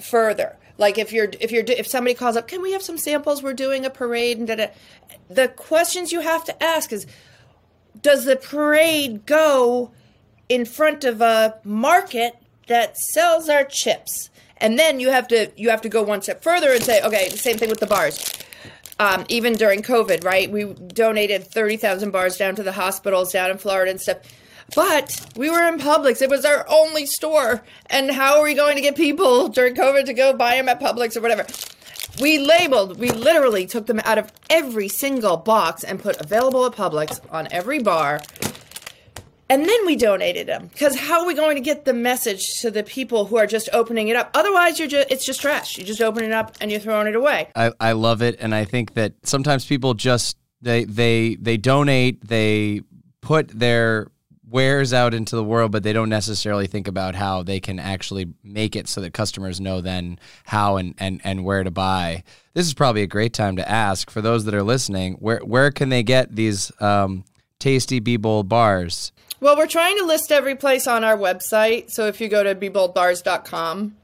further. 0.00 0.56
Like 0.76 0.98
if 0.98 1.12
you're 1.12 1.28
if 1.40 1.52
you're 1.52 1.64
if 1.66 1.86
somebody 1.86 2.14
calls 2.14 2.36
up, 2.36 2.48
can 2.48 2.62
we 2.62 2.72
have 2.72 2.82
some 2.82 2.98
samples? 2.98 3.42
We're 3.42 3.54
doing 3.54 3.84
a 3.84 3.90
parade 3.90 4.38
and 4.38 4.46
da-da. 4.46 4.68
the 5.28 5.48
questions 5.48 6.10
you 6.10 6.20
have 6.20 6.44
to 6.44 6.62
ask 6.62 6.92
is, 6.92 7.06
does 8.00 8.24
the 8.24 8.36
parade 8.36 9.24
go 9.24 9.92
in 10.48 10.64
front 10.64 11.04
of 11.04 11.20
a 11.20 11.60
market 11.62 12.36
that 12.66 12.96
sells 12.96 13.48
our 13.48 13.64
chips? 13.64 14.30
And 14.56 14.78
then 14.78 14.98
you 14.98 15.10
have 15.10 15.28
to 15.28 15.52
you 15.56 15.70
have 15.70 15.82
to 15.82 15.88
go 15.88 16.02
one 16.02 16.22
step 16.22 16.42
further 16.42 16.72
and 16.72 16.82
say, 16.82 17.00
okay, 17.02 17.28
the 17.28 17.38
same 17.38 17.56
thing 17.56 17.68
with 17.68 17.80
the 17.80 17.86
bars. 17.86 18.32
Um, 18.98 19.24
even 19.28 19.54
during 19.54 19.82
COVID, 19.82 20.24
right? 20.24 20.50
We 20.50 20.72
donated 20.72 21.46
thirty 21.46 21.76
thousand 21.76 22.10
bars 22.10 22.36
down 22.36 22.56
to 22.56 22.62
the 22.62 22.72
hospitals 22.72 23.32
down 23.32 23.50
in 23.50 23.58
Florida 23.58 23.90
and 23.90 24.00
stuff 24.00 24.18
but 24.74 25.20
we 25.36 25.50
were 25.50 25.66
in 25.66 25.78
Publix. 25.78 26.22
It 26.22 26.30
was 26.30 26.44
our 26.44 26.64
only 26.68 27.06
store. 27.06 27.62
And 27.86 28.10
how 28.10 28.38
are 28.38 28.44
we 28.44 28.54
going 28.54 28.76
to 28.76 28.82
get 28.82 28.96
people 28.96 29.48
during 29.48 29.74
COVID 29.74 30.06
to 30.06 30.14
go 30.14 30.32
buy 30.32 30.56
them 30.56 30.68
at 30.68 30.80
Publix 30.80 31.16
or 31.16 31.20
whatever? 31.20 31.46
We 32.20 32.38
labeled, 32.38 32.98
we 32.98 33.10
literally 33.10 33.66
took 33.66 33.86
them 33.86 34.00
out 34.04 34.18
of 34.18 34.32
every 34.48 34.88
single 34.88 35.36
box 35.36 35.82
and 35.82 36.00
put 36.00 36.20
available 36.20 36.64
at 36.64 36.72
Publix 36.72 37.20
on 37.32 37.48
every 37.50 37.80
bar. 37.80 38.20
And 39.50 39.68
then 39.68 39.86
we 39.86 39.96
donated 39.96 40.46
them 40.46 40.68
because 40.68 40.98
how 40.98 41.20
are 41.20 41.26
we 41.26 41.34
going 41.34 41.56
to 41.56 41.60
get 41.60 41.84
the 41.84 41.92
message 41.92 42.42
to 42.60 42.70
the 42.70 42.82
people 42.82 43.26
who 43.26 43.36
are 43.36 43.46
just 43.46 43.68
opening 43.72 44.08
it 44.08 44.16
up? 44.16 44.30
Otherwise, 44.32 44.78
you're 44.78 44.88
just 44.88 45.10
it's 45.10 45.26
just 45.26 45.42
trash. 45.42 45.76
You 45.76 45.84
just 45.84 46.00
open 46.00 46.24
it 46.24 46.32
up 46.32 46.56
and 46.60 46.70
you're 46.70 46.80
throwing 46.80 47.08
it 47.08 47.14
away. 47.14 47.50
I, 47.54 47.72
I 47.78 47.92
love 47.92 48.22
it, 48.22 48.36
and 48.40 48.54
I 48.54 48.64
think 48.64 48.94
that 48.94 49.12
sometimes 49.22 49.66
people 49.66 49.92
just 49.92 50.38
they 50.62 50.84
they 50.84 51.34
they 51.34 51.58
donate, 51.58 52.26
they 52.26 52.80
put 53.20 53.48
their 53.48 54.08
wares 54.48 54.92
out 54.92 55.14
into 55.14 55.36
the 55.36 55.44
world, 55.44 55.72
but 55.72 55.82
they 55.82 55.92
don't 55.92 56.08
necessarily 56.08 56.66
think 56.66 56.86
about 56.86 57.14
how 57.14 57.42
they 57.42 57.60
can 57.60 57.78
actually 57.78 58.32
make 58.42 58.76
it 58.76 58.88
so 58.88 59.00
that 59.00 59.12
customers 59.12 59.60
know 59.60 59.80
then 59.80 60.18
how 60.44 60.76
and, 60.76 60.94
and, 60.98 61.20
and 61.24 61.44
where 61.44 61.64
to 61.64 61.70
buy. 61.70 62.22
This 62.52 62.66
is 62.66 62.74
probably 62.74 63.02
a 63.02 63.06
great 63.06 63.32
time 63.32 63.56
to 63.56 63.68
ask 63.68 64.10
for 64.10 64.20
those 64.20 64.44
that 64.44 64.54
are 64.54 64.62
listening 64.62 65.14
where 65.14 65.40
where 65.40 65.70
can 65.70 65.88
they 65.88 66.02
get 66.02 66.34
these 66.36 66.70
um, 66.80 67.24
tasty 67.58 68.00
Be 68.00 68.16
bars? 68.16 69.12
Well, 69.40 69.56
we're 69.56 69.66
trying 69.66 69.98
to 69.98 70.04
list 70.04 70.30
every 70.30 70.54
place 70.54 70.86
on 70.86 71.04
our 71.04 71.16
website. 71.16 71.90
So 71.90 72.06
if 72.06 72.20
you 72.20 72.28
go 72.28 72.42
to 72.42 72.54
beboldbars.com, 72.54 73.96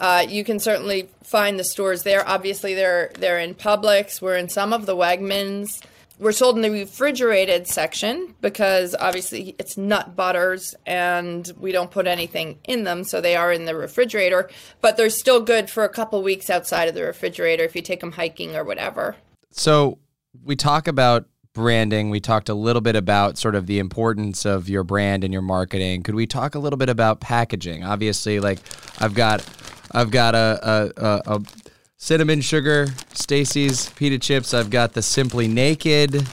uh, 0.00 0.26
you 0.28 0.44
can 0.44 0.58
certainly 0.58 1.08
find 1.22 1.58
the 1.58 1.64
stores 1.64 2.04
there. 2.04 2.26
Obviously, 2.26 2.74
they're 2.74 3.10
they're 3.18 3.38
in 3.38 3.54
Publix. 3.54 4.22
We're 4.22 4.36
in 4.36 4.48
some 4.48 4.72
of 4.72 4.86
the 4.86 4.96
Wegmans 4.96 5.82
we're 6.22 6.30
sold 6.32 6.54
in 6.54 6.62
the 6.62 6.70
refrigerated 6.70 7.66
section 7.66 8.34
because 8.40 8.94
obviously 8.98 9.56
it's 9.58 9.76
nut 9.76 10.14
butters 10.14 10.72
and 10.86 11.50
we 11.58 11.72
don't 11.72 11.90
put 11.90 12.06
anything 12.06 12.60
in 12.64 12.84
them, 12.84 13.02
so 13.02 13.20
they 13.20 13.34
are 13.34 13.52
in 13.52 13.64
the 13.64 13.74
refrigerator. 13.74 14.48
But 14.80 14.96
they're 14.96 15.10
still 15.10 15.40
good 15.40 15.68
for 15.68 15.82
a 15.82 15.88
couple 15.88 16.22
weeks 16.22 16.48
outside 16.48 16.88
of 16.88 16.94
the 16.94 17.02
refrigerator 17.02 17.64
if 17.64 17.74
you 17.74 17.82
take 17.82 18.00
them 18.00 18.12
hiking 18.12 18.54
or 18.54 18.62
whatever. 18.62 19.16
So 19.50 19.98
we 20.44 20.54
talk 20.54 20.86
about 20.86 21.26
branding. 21.54 22.08
We 22.08 22.20
talked 22.20 22.48
a 22.48 22.54
little 22.54 22.80
bit 22.80 22.94
about 22.94 23.36
sort 23.36 23.56
of 23.56 23.66
the 23.66 23.80
importance 23.80 24.46
of 24.46 24.68
your 24.68 24.84
brand 24.84 25.24
and 25.24 25.32
your 25.32 25.42
marketing. 25.42 26.04
Could 26.04 26.14
we 26.14 26.28
talk 26.28 26.54
a 26.54 26.60
little 26.60 26.76
bit 26.76 26.88
about 26.88 27.20
packaging? 27.20 27.82
Obviously, 27.82 28.38
like 28.38 28.60
I've 29.00 29.14
got 29.14 29.44
I've 29.90 30.10
got 30.10 30.34
a, 30.34 30.92
a, 30.96 31.34
a, 31.34 31.42
cinnamon 32.02 32.40
sugar, 32.40 32.88
Stacy's 33.14 33.88
pita 33.90 34.18
chips. 34.18 34.52
I've 34.52 34.70
got 34.70 34.94
the 34.94 35.02
Simply 35.02 35.46
Naked. 35.46 36.26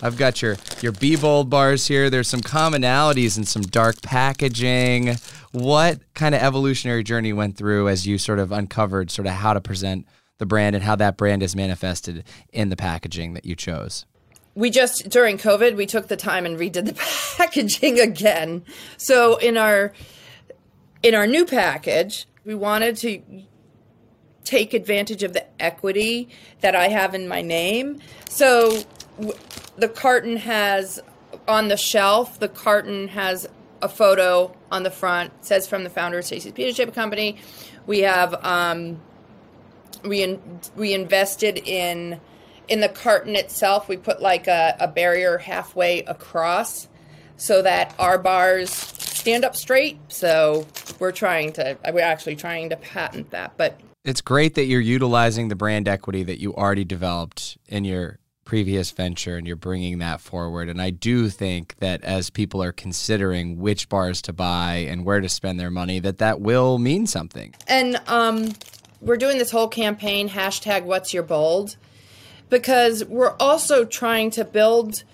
I've 0.00 0.16
got 0.16 0.40
your 0.40 0.56
your 0.80 0.92
Be 0.92 1.14
Bold 1.14 1.50
bars 1.50 1.86
here. 1.86 2.08
There's 2.08 2.26
some 2.26 2.40
commonalities 2.40 3.36
and 3.36 3.46
some 3.46 3.60
dark 3.60 4.00
packaging. 4.00 5.16
What 5.52 6.00
kind 6.14 6.34
of 6.34 6.40
evolutionary 6.40 7.02
journey 7.02 7.34
went 7.34 7.58
through 7.58 7.90
as 7.90 8.06
you 8.06 8.16
sort 8.16 8.38
of 8.38 8.50
uncovered 8.50 9.10
sort 9.10 9.26
of 9.26 9.34
how 9.34 9.52
to 9.52 9.60
present 9.60 10.06
the 10.38 10.46
brand 10.46 10.74
and 10.74 10.82
how 10.82 10.96
that 10.96 11.18
brand 11.18 11.42
is 11.42 11.54
manifested 11.54 12.24
in 12.50 12.70
the 12.70 12.76
packaging 12.76 13.34
that 13.34 13.44
you 13.44 13.54
chose? 13.54 14.06
we 14.56 14.68
just 14.68 15.08
during 15.10 15.38
COVID 15.38 15.76
we 15.76 15.86
took 15.86 16.08
the 16.08 16.16
time 16.16 16.44
and 16.44 16.58
redid 16.58 16.86
the 16.86 16.94
packaging 17.36 18.00
again. 18.00 18.64
So 18.96 19.36
in 19.36 19.58
our 19.58 19.92
in 21.02 21.14
our 21.14 21.26
new 21.26 21.44
package, 21.44 22.26
we 22.46 22.54
wanted 22.54 22.96
to 22.96 23.22
take 24.44 24.74
advantage 24.74 25.22
of 25.22 25.32
the 25.32 25.44
equity 25.62 26.28
that 26.60 26.74
I 26.74 26.88
have 26.88 27.14
in 27.14 27.28
my 27.28 27.42
name. 27.42 28.00
So 28.28 28.82
w- 29.16 29.38
the 29.76 29.88
carton 29.88 30.36
has 30.38 31.00
on 31.46 31.68
the 31.68 31.76
shelf, 31.76 32.38
the 32.38 32.48
carton 32.48 33.08
has 33.08 33.48
a 33.82 33.88
photo 33.88 34.54
on 34.70 34.82
the 34.82 34.90
front, 34.90 35.32
says 35.44 35.66
from 35.66 35.84
the 35.84 35.90
founder 35.90 36.18
of 36.18 36.24
Stacy's 36.24 36.52
Pita 36.52 36.72
Chip 36.72 36.94
Company. 36.94 37.36
We 37.86 38.00
have 38.00 38.34
um, 38.44 39.00
we 40.04 40.22
in, 40.22 40.60
we 40.76 40.94
invested 40.94 41.58
in 41.58 42.20
in 42.68 42.80
the 42.80 42.88
carton 42.88 43.36
itself. 43.36 43.88
We 43.88 43.96
put 43.96 44.20
like 44.20 44.46
a, 44.46 44.76
a 44.78 44.88
barrier 44.88 45.38
halfway 45.38 46.00
across 46.02 46.88
so 47.36 47.62
that 47.62 47.94
our 47.98 48.18
bars 48.18 48.70
stand 48.70 49.44
up 49.44 49.56
straight. 49.56 49.98
So 50.08 50.66
we're 50.98 51.12
trying 51.12 51.52
to 51.54 51.78
we're 51.92 52.00
actually 52.00 52.36
trying 52.36 52.70
to 52.70 52.76
patent 52.76 53.30
that, 53.30 53.56
but 53.56 53.80
it's 54.04 54.20
great 54.20 54.54
that 54.54 54.64
you're 54.64 54.80
utilizing 54.80 55.48
the 55.48 55.56
brand 55.56 55.88
equity 55.88 56.22
that 56.22 56.38
you 56.38 56.54
already 56.54 56.84
developed 56.84 57.58
in 57.68 57.84
your 57.84 58.18
previous 58.44 58.90
venture 58.90 59.36
and 59.36 59.46
you're 59.46 59.56
bringing 59.56 59.98
that 59.98 60.20
forward. 60.20 60.68
And 60.68 60.80
I 60.82 60.90
do 60.90 61.28
think 61.28 61.76
that 61.76 62.02
as 62.02 62.30
people 62.30 62.62
are 62.62 62.72
considering 62.72 63.58
which 63.58 63.88
bars 63.88 64.20
to 64.22 64.32
buy 64.32 64.86
and 64.88 65.04
where 65.04 65.20
to 65.20 65.28
spend 65.28 65.60
their 65.60 65.70
money, 65.70 66.00
that 66.00 66.18
that 66.18 66.40
will 66.40 66.78
mean 66.78 67.06
something. 67.06 67.54
And 67.68 68.00
um, 68.08 68.52
we're 69.00 69.18
doing 69.18 69.38
this 69.38 69.50
whole 69.50 69.68
campaign 69.68 70.28
hashtag 70.28 70.84
What's 70.84 71.14
Your 71.14 71.22
Bold. 71.22 71.76
because 72.48 73.04
we're 73.04 73.36
also 73.38 73.84
trying 73.84 74.30
to 74.32 74.44
build 74.44 75.04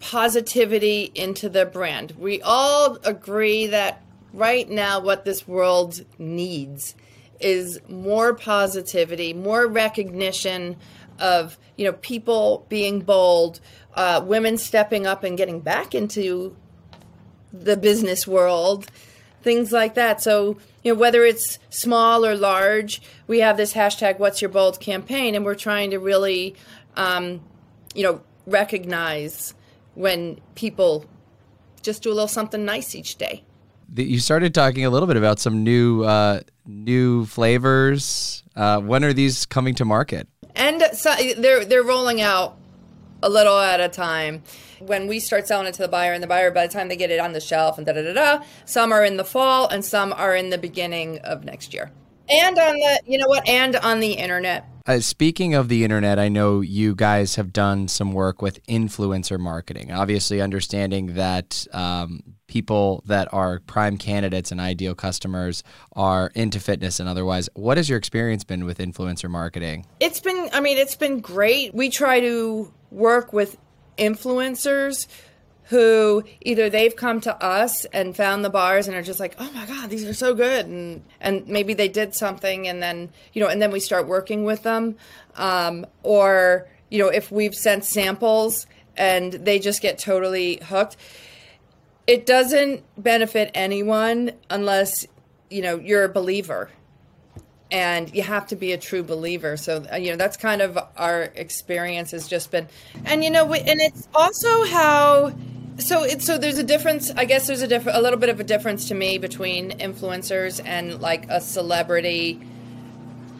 positivity 0.00 1.10
into 1.14 1.48
the 1.48 1.64
brand. 1.64 2.12
We 2.18 2.42
all 2.42 2.98
agree 3.04 3.68
that 3.68 4.02
right 4.32 4.68
now 4.68 5.00
what 5.00 5.24
this 5.24 5.48
world 5.48 6.04
needs 6.18 6.94
is 7.40 7.80
more 7.88 8.34
positivity, 8.34 9.32
more 9.32 9.66
recognition 9.66 10.76
of 11.18 11.58
you 11.76 11.84
know 11.84 11.92
people 11.92 12.66
being 12.68 13.00
bold, 13.00 13.60
uh, 13.94 14.22
women 14.24 14.58
stepping 14.58 15.06
up 15.06 15.24
and 15.24 15.36
getting 15.36 15.60
back 15.60 15.94
into 15.94 16.56
the 17.52 17.76
business 17.76 18.26
world, 18.26 18.90
things 19.42 19.72
like 19.72 19.94
that. 19.94 20.22
So 20.22 20.58
you 20.82 20.92
know 20.92 20.98
whether 20.98 21.24
it's 21.24 21.58
small 21.70 22.24
or 22.24 22.34
large, 22.34 23.00
we 23.26 23.40
have 23.40 23.56
this 23.56 23.74
hashtag 23.74 24.18
What's 24.18 24.42
Your 24.42 24.50
Bold 24.50 24.80
campaign, 24.80 25.34
and 25.34 25.44
we're 25.44 25.54
trying 25.54 25.90
to 25.90 25.98
really 25.98 26.54
um, 26.96 27.40
you 27.94 28.02
know 28.02 28.20
recognize 28.46 29.54
when 29.94 30.40
people 30.54 31.04
just 31.82 32.02
do 32.02 32.10
a 32.10 32.14
little 32.14 32.28
something 32.28 32.64
nice 32.64 32.94
each 32.94 33.16
day. 33.16 33.42
You 33.94 34.18
started 34.18 34.54
talking 34.54 34.84
a 34.84 34.90
little 34.90 35.06
bit 35.06 35.16
about 35.16 35.38
some 35.38 35.64
new 35.64 36.04
uh, 36.04 36.40
new 36.66 37.24
flavors. 37.26 38.42
Uh, 38.54 38.80
when 38.80 39.04
are 39.04 39.12
these 39.12 39.46
coming 39.46 39.74
to 39.76 39.84
market? 39.84 40.28
And 40.54 40.82
so 40.92 41.14
they're 41.38 41.64
they're 41.64 41.82
rolling 41.82 42.20
out 42.20 42.56
a 43.22 43.28
little 43.28 43.58
at 43.58 43.80
a 43.80 43.88
time. 43.88 44.42
When 44.80 45.08
we 45.08 45.18
start 45.18 45.48
selling 45.48 45.66
it 45.66 45.74
to 45.74 45.82
the 45.82 45.88
buyer, 45.88 46.12
and 46.12 46.22
the 46.22 46.28
buyer, 46.28 46.50
by 46.50 46.66
the 46.66 46.72
time 46.72 46.88
they 46.88 46.96
get 46.96 47.10
it 47.10 47.18
on 47.18 47.32
the 47.32 47.40
shelf, 47.40 47.78
and 47.78 47.86
da 47.86 47.92
da 47.92 48.02
da 48.02 48.12
da, 48.12 48.44
some 48.64 48.92
are 48.92 49.04
in 49.04 49.16
the 49.16 49.24
fall, 49.24 49.68
and 49.68 49.84
some 49.84 50.12
are 50.12 50.36
in 50.36 50.50
the 50.50 50.58
beginning 50.58 51.18
of 51.20 51.44
next 51.44 51.74
year. 51.74 51.90
And 52.30 52.58
on 52.58 52.74
the, 52.74 53.00
you 53.06 53.18
know 53.18 53.28
what, 53.28 53.48
and 53.48 53.76
on 53.76 54.00
the 54.00 54.12
internet. 54.12 54.66
Uh, 54.86 55.00
speaking 55.00 55.54
of 55.54 55.68
the 55.68 55.84
internet, 55.84 56.18
I 56.18 56.28
know 56.28 56.62
you 56.62 56.94
guys 56.94 57.34
have 57.34 57.52
done 57.52 57.88
some 57.88 58.12
work 58.12 58.40
with 58.40 58.64
influencer 58.66 59.38
marketing. 59.38 59.92
Obviously, 59.92 60.40
understanding 60.40 61.14
that 61.14 61.66
um, 61.72 62.22
people 62.46 63.02
that 63.06 63.28
are 63.32 63.60
prime 63.66 63.98
candidates 63.98 64.50
and 64.50 64.60
ideal 64.60 64.94
customers 64.94 65.62
are 65.92 66.30
into 66.34 66.58
fitness 66.58 67.00
and 67.00 67.08
otherwise. 67.08 67.50
What 67.54 67.76
has 67.76 67.88
your 67.88 67.98
experience 67.98 68.44
been 68.44 68.64
with 68.64 68.78
influencer 68.78 69.28
marketing? 69.28 69.84
It's 70.00 70.20
been, 70.20 70.48
I 70.52 70.60
mean, 70.60 70.78
it's 70.78 70.96
been 70.96 71.20
great. 71.20 71.74
We 71.74 71.90
try 71.90 72.20
to 72.20 72.72
work 72.90 73.34
with 73.34 73.58
influencers 73.98 75.06
who 75.68 76.24
either 76.40 76.70
they've 76.70 76.96
come 76.96 77.20
to 77.20 77.44
us 77.44 77.84
and 77.86 78.16
found 78.16 78.42
the 78.42 78.50
bars 78.50 78.88
and 78.88 78.96
are 78.96 79.02
just 79.02 79.20
like, 79.20 79.34
oh 79.38 79.50
my 79.52 79.66
god, 79.66 79.90
these 79.90 80.04
are 80.04 80.14
so 80.14 80.34
good, 80.34 80.66
and 80.66 81.04
and 81.20 81.46
maybe 81.46 81.74
they 81.74 81.88
did 81.88 82.14
something, 82.14 82.66
and 82.66 82.82
then 82.82 83.10
you 83.34 83.42
know, 83.42 83.48
and 83.48 83.60
then 83.60 83.70
we 83.70 83.80
start 83.80 84.06
working 84.08 84.44
with 84.44 84.62
them, 84.62 84.96
um, 85.36 85.86
or 86.02 86.66
you 86.90 86.98
know, 86.98 87.08
if 87.08 87.30
we've 87.30 87.54
sent 87.54 87.84
samples 87.84 88.66
and 88.96 89.32
they 89.32 89.58
just 89.58 89.82
get 89.82 89.98
totally 89.98 90.58
hooked, 90.64 90.96
it 92.06 92.24
doesn't 92.24 92.82
benefit 92.96 93.50
anyone 93.54 94.32
unless 94.48 95.06
you 95.50 95.60
know 95.60 95.78
you're 95.78 96.04
a 96.04 96.08
believer 96.08 96.70
and 97.70 98.14
you 98.14 98.22
have 98.22 98.46
to 98.46 98.56
be 98.56 98.72
a 98.72 98.78
true 98.78 99.02
believer 99.02 99.56
so 99.56 99.84
uh, 99.92 99.96
you 99.96 100.10
know 100.10 100.16
that's 100.16 100.36
kind 100.36 100.62
of 100.62 100.78
our 100.96 101.22
experience 101.34 102.12
has 102.12 102.26
just 102.26 102.50
been 102.50 102.66
and 103.04 103.22
you 103.22 103.30
know 103.30 103.52
and 103.52 103.80
it's 103.80 104.08
also 104.14 104.64
how 104.64 105.32
so 105.78 106.02
it's 106.02 106.26
so 106.26 106.38
there's 106.38 106.58
a 106.58 106.64
difference. 106.64 107.10
I 107.10 107.24
guess 107.24 107.46
there's 107.46 107.62
a 107.62 107.68
different, 107.68 107.98
a 107.98 108.02
little 108.02 108.18
bit 108.18 108.28
of 108.28 108.40
a 108.40 108.44
difference 108.44 108.88
to 108.88 108.94
me 108.94 109.18
between 109.18 109.70
influencers 109.78 110.60
and 110.64 111.00
like 111.00 111.28
a 111.30 111.40
celebrity 111.40 112.40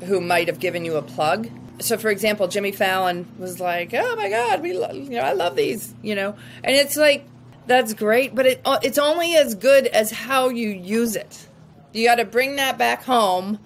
who 0.05 0.21
might 0.21 0.47
have 0.47 0.61
given 0.61 0.85
you 0.85 0.97
a 0.97 1.03
plug. 1.03 1.49
So, 1.81 1.97
for 1.99 2.11
example, 2.11 2.49
Jimmy 2.49 2.73
Fallon 2.73 3.27
was 3.39 3.61
like, 3.61 3.93
"Oh 3.93 4.17
my 4.17 4.31
God, 4.31 4.63
we, 4.63 4.73
lo- 4.73 4.93
you 4.93 5.11
know, 5.11 5.21
I 5.21 5.33
love 5.33 5.57
these," 5.57 5.93
you 6.03 6.15
know, 6.15 6.37
and 6.63 6.77
it's 6.77 6.97
like 6.97 7.27
that's 7.67 7.93
great, 7.95 8.35
but 8.35 8.47
it 8.47 8.61
it's 8.83 8.99
only 8.99 9.35
as 9.37 9.55
good 9.55 9.87
as 9.89 10.11
how 10.11 10.49
you 10.49 10.69
use 10.69 11.17
it. 11.17 11.47
You 11.93 12.07
got 12.07 12.17
to 12.17 12.25
bring 12.25 12.57
that 12.57 12.79
back 12.79 13.03
home 13.03 13.59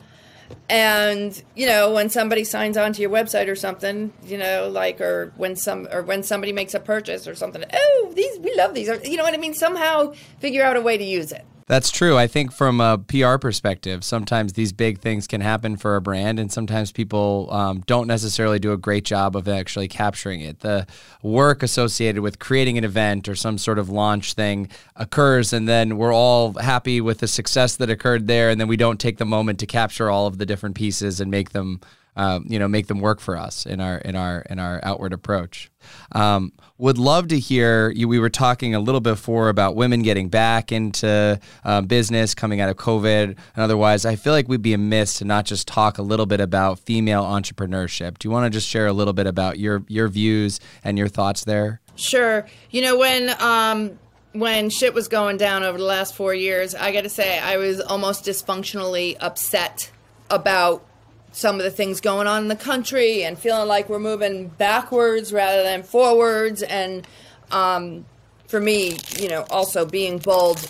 and 0.69 1.43
you 1.55 1.67
know 1.67 1.93
when 1.93 2.09
somebody 2.09 2.45
signs 2.45 2.77
on 2.77 2.93
to 2.93 3.01
your 3.01 3.11
website 3.11 3.49
or 3.49 3.57
something 3.57 4.13
you 4.25 4.39
know 4.39 4.69
like 4.69 5.01
or 5.01 5.33
when 5.37 5.57
some 5.57 5.87
or 5.93 6.03
when 6.03 6.23
somebody 6.23 6.53
makes 6.53 6.75
a 6.75 6.81
purchase 6.81 7.27
or 7.27 7.35
something 7.35 7.65
oh 7.73 8.13
these 8.15 8.39
we 8.39 8.55
love 8.57 8.75
these 8.75 8.89
or 8.89 8.97
you 9.05 9.17
know 9.17 9.23
what 9.23 9.35
i 9.35 9.37
mean? 9.37 9.55
Somehow 9.55 10.13
figure 10.39 10.65
out 10.65 10.77
a 10.77 10.81
way 10.81 10.97
to 10.97 11.05
use 11.05 11.33
it 11.33 11.45
that's 11.67 11.91
true. 11.91 12.17
I 12.17 12.27
think 12.27 12.53
from 12.53 12.81
a 12.81 12.99
PR 12.99 13.37
perspective, 13.37 14.05
sometimes 14.05 14.55
these 14.55 14.73
big 14.73 14.99
things 14.99 15.27
can 15.27 15.41
happen 15.41 15.77
for 15.77 15.97
a 15.97 16.01
brand, 16.01 16.39
and 16.39 16.51
sometimes 16.51 16.93
people 16.93 17.49
um, 17.51 17.83
don't 17.87 18.07
necessarily 18.07 18.59
do 18.59 18.73
a 18.73 18.77
great 18.77 19.05
job 19.05 19.37
of 19.37 19.49
actually 19.49 19.89
capturing 19.89 20.41
it. 20.41 20.61
The 20.61 20.87
work 21.23 21.63
associated 21.63 22.23
with 22.23 22.39
creating 22.39 22.79
an 22.79 22.85
event 22.85 23.29
or 23.29 23.35
some 23.35 23.59
sort 23.59 23.79
of 23.79 23.89
launch 23.89 24.35
thing 24.35 24.69
occurs, 24.97 25.53
and 25.53 25.69
then 25.69 25.97
we're 25.97 26.15
all 26.15 26.55
happy 26.55 27.01
with 27.01 27.19
the 27.19 27.29
success 27.29 27.77
that 27.77 27.91
occurred 27.91 28.27
there, 28.27 28.51
and 28.51 28.61
then 28.61 28.69
we 28.69 28.77
don't 28.77 29.01
take 29.01 29.19
the 29.19 29.25
moment 29.25 29.59
to 29.61 29.67
capture 29.67 30.11
all 30.11 30.27
of 30.27 30.39
the 30.39 30.47
different 30.47 30.75
pieces 30.75 31.21
and 31.21 31.31
make 31.31 31.51
them 31.51 31.81
um, 32.17 32.45
you 32.49 32.59
know 32.59 32.69
make 32.69 32.87
them 32.87 33.01
work 33.01 33.21
for 33.21 33.37
us 33.37 33.67
in 33.67 33.81
our 33.81 33.99
in 33.99 34.17
our 34.17 34.41
in 34.51 34.59
our 34.59 34.81
outward 34.83 35.13
approach. 35.13 35.71
Um, 36.13 36.53
would 36.79 36.99
love 36.99 37.29
to 37.29 37.39
hear 37.39 37.91
you. 37.91 38.09
We 38.09 38.19
were 38.19 38.31
talking 38.31 38.75
a 38.75 38.81
little 38.81 39.01
before 39.01 39.49
about 39.49 39.77
women 39.77 40.03
getting 40.03 40.29
back 40.29 40.73
into 40.73 41.41
uh, 41.65 41.81
business 41.83 42.35
coming 42.35 42.61
out 42.61 42.69
of 42.69 42.77
COVID 42.77 43.25
and 43.25 43.39
otherwise. 43.57 44.05
I 44.05 44.17
feel 44.17 44.33
like 44.33 44.49
we'd 44.49 44.63
be 44.63 44.75
amiss 44.75 45.19
to 45.19 45.25
not 45.25 45.45
just 45.45 45.67
talk 45.67 45.99
a 45.99 46.03
little 46.03 46.27
bit 46.27 46.41
about 46.41 46.79
female 46.79 47.25
entrepreneurship. 47.25 48.19
Do 48.19 48.29
you 48.29 48.33
want 48.33 48.47
to 48.47 48.51
just 48.51 48.69
share 48.69 48.87
a 48.87 48.93
little 48.93 49.13
bit 49.15 49.27
about 49.27 49.59
your 49.59 49.85
your 49.89 50.09
views 50.09 50.61
and 50.85 50.99
your 50.99 51.09
thoughts 51.09 51.45
there? 51.45 51.81
Sure. 51.95 52.47
You 52.71 52.83
know 52.83 52.99
when 52.99 53.31
um, 53.41 53.99
when 54.33 54.71
shit 54.71 54.95
was 54.95 55.09
going 55.09 55.37
down 55.37 55.63
over 55.63 55.79
the 55.79 55.85
last 55.85 56.15
four 56.15 56.35
years, 56.35 56.75
I 56.75 56.93
got 56.93 57.03
to 57.03 57.09
say 57.09 57.39
I 57.39 57.57
was 57.57 57.81
almost 57.81 58.25
dysfunctionally 58.25 59.17
upset 59.21 59.91
about 60.31 60.85
some 61.33 61.57
of 61.57 61.65
the 61.65 61.71
things 61.71 62.01
going 62.01 62.27
on 62.27 62.43
in 62.43 62.49
the 62.49 62.57
country 62.57 63.25
and 63.25 63.39
feeling 63.39 63.67
like 63.67 63.89
we're 63.89 63.99
moving 63.99 64.49
backwards 64.49 65.33
rather 65.33 65.63
than 65.63 65.83
forwards. 65.83 66.63
And 66.63 67.07
um, 67.51 68.05
for 68.47 68.61
me, 68.61 68.99
you 69.19 69.29
know, 69.29 69.45
also 69.51 69.87
being 69.87 70.19
bold, 70.19 70.61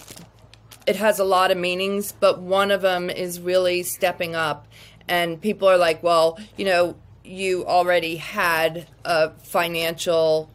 it 0.86 0.96
has 0.96 1.18
a 1.18 1.24
lot 1.24 1.50
of 1.50 1.58
meanings, 1.58 2.12
but 2.12 2.40
one 2.40 2.70
of 2.70 2.80
them 2.80 3.10
is 3.10 3.40
really 3.40 3.82
stepping 3.82 4.34
up. 4.34 4.66
And 5.08 5.40
people 5.40 5.68
are 5.68 5.76
like, 5.76 6.02
well, 6.02 6.38
you 6.56 6.64
know, 6.64 6.96
you 7.24 7.66
already 7.66 8.16
had 8.16 8.86
a 9.04 9.30
financial 9.30 10.48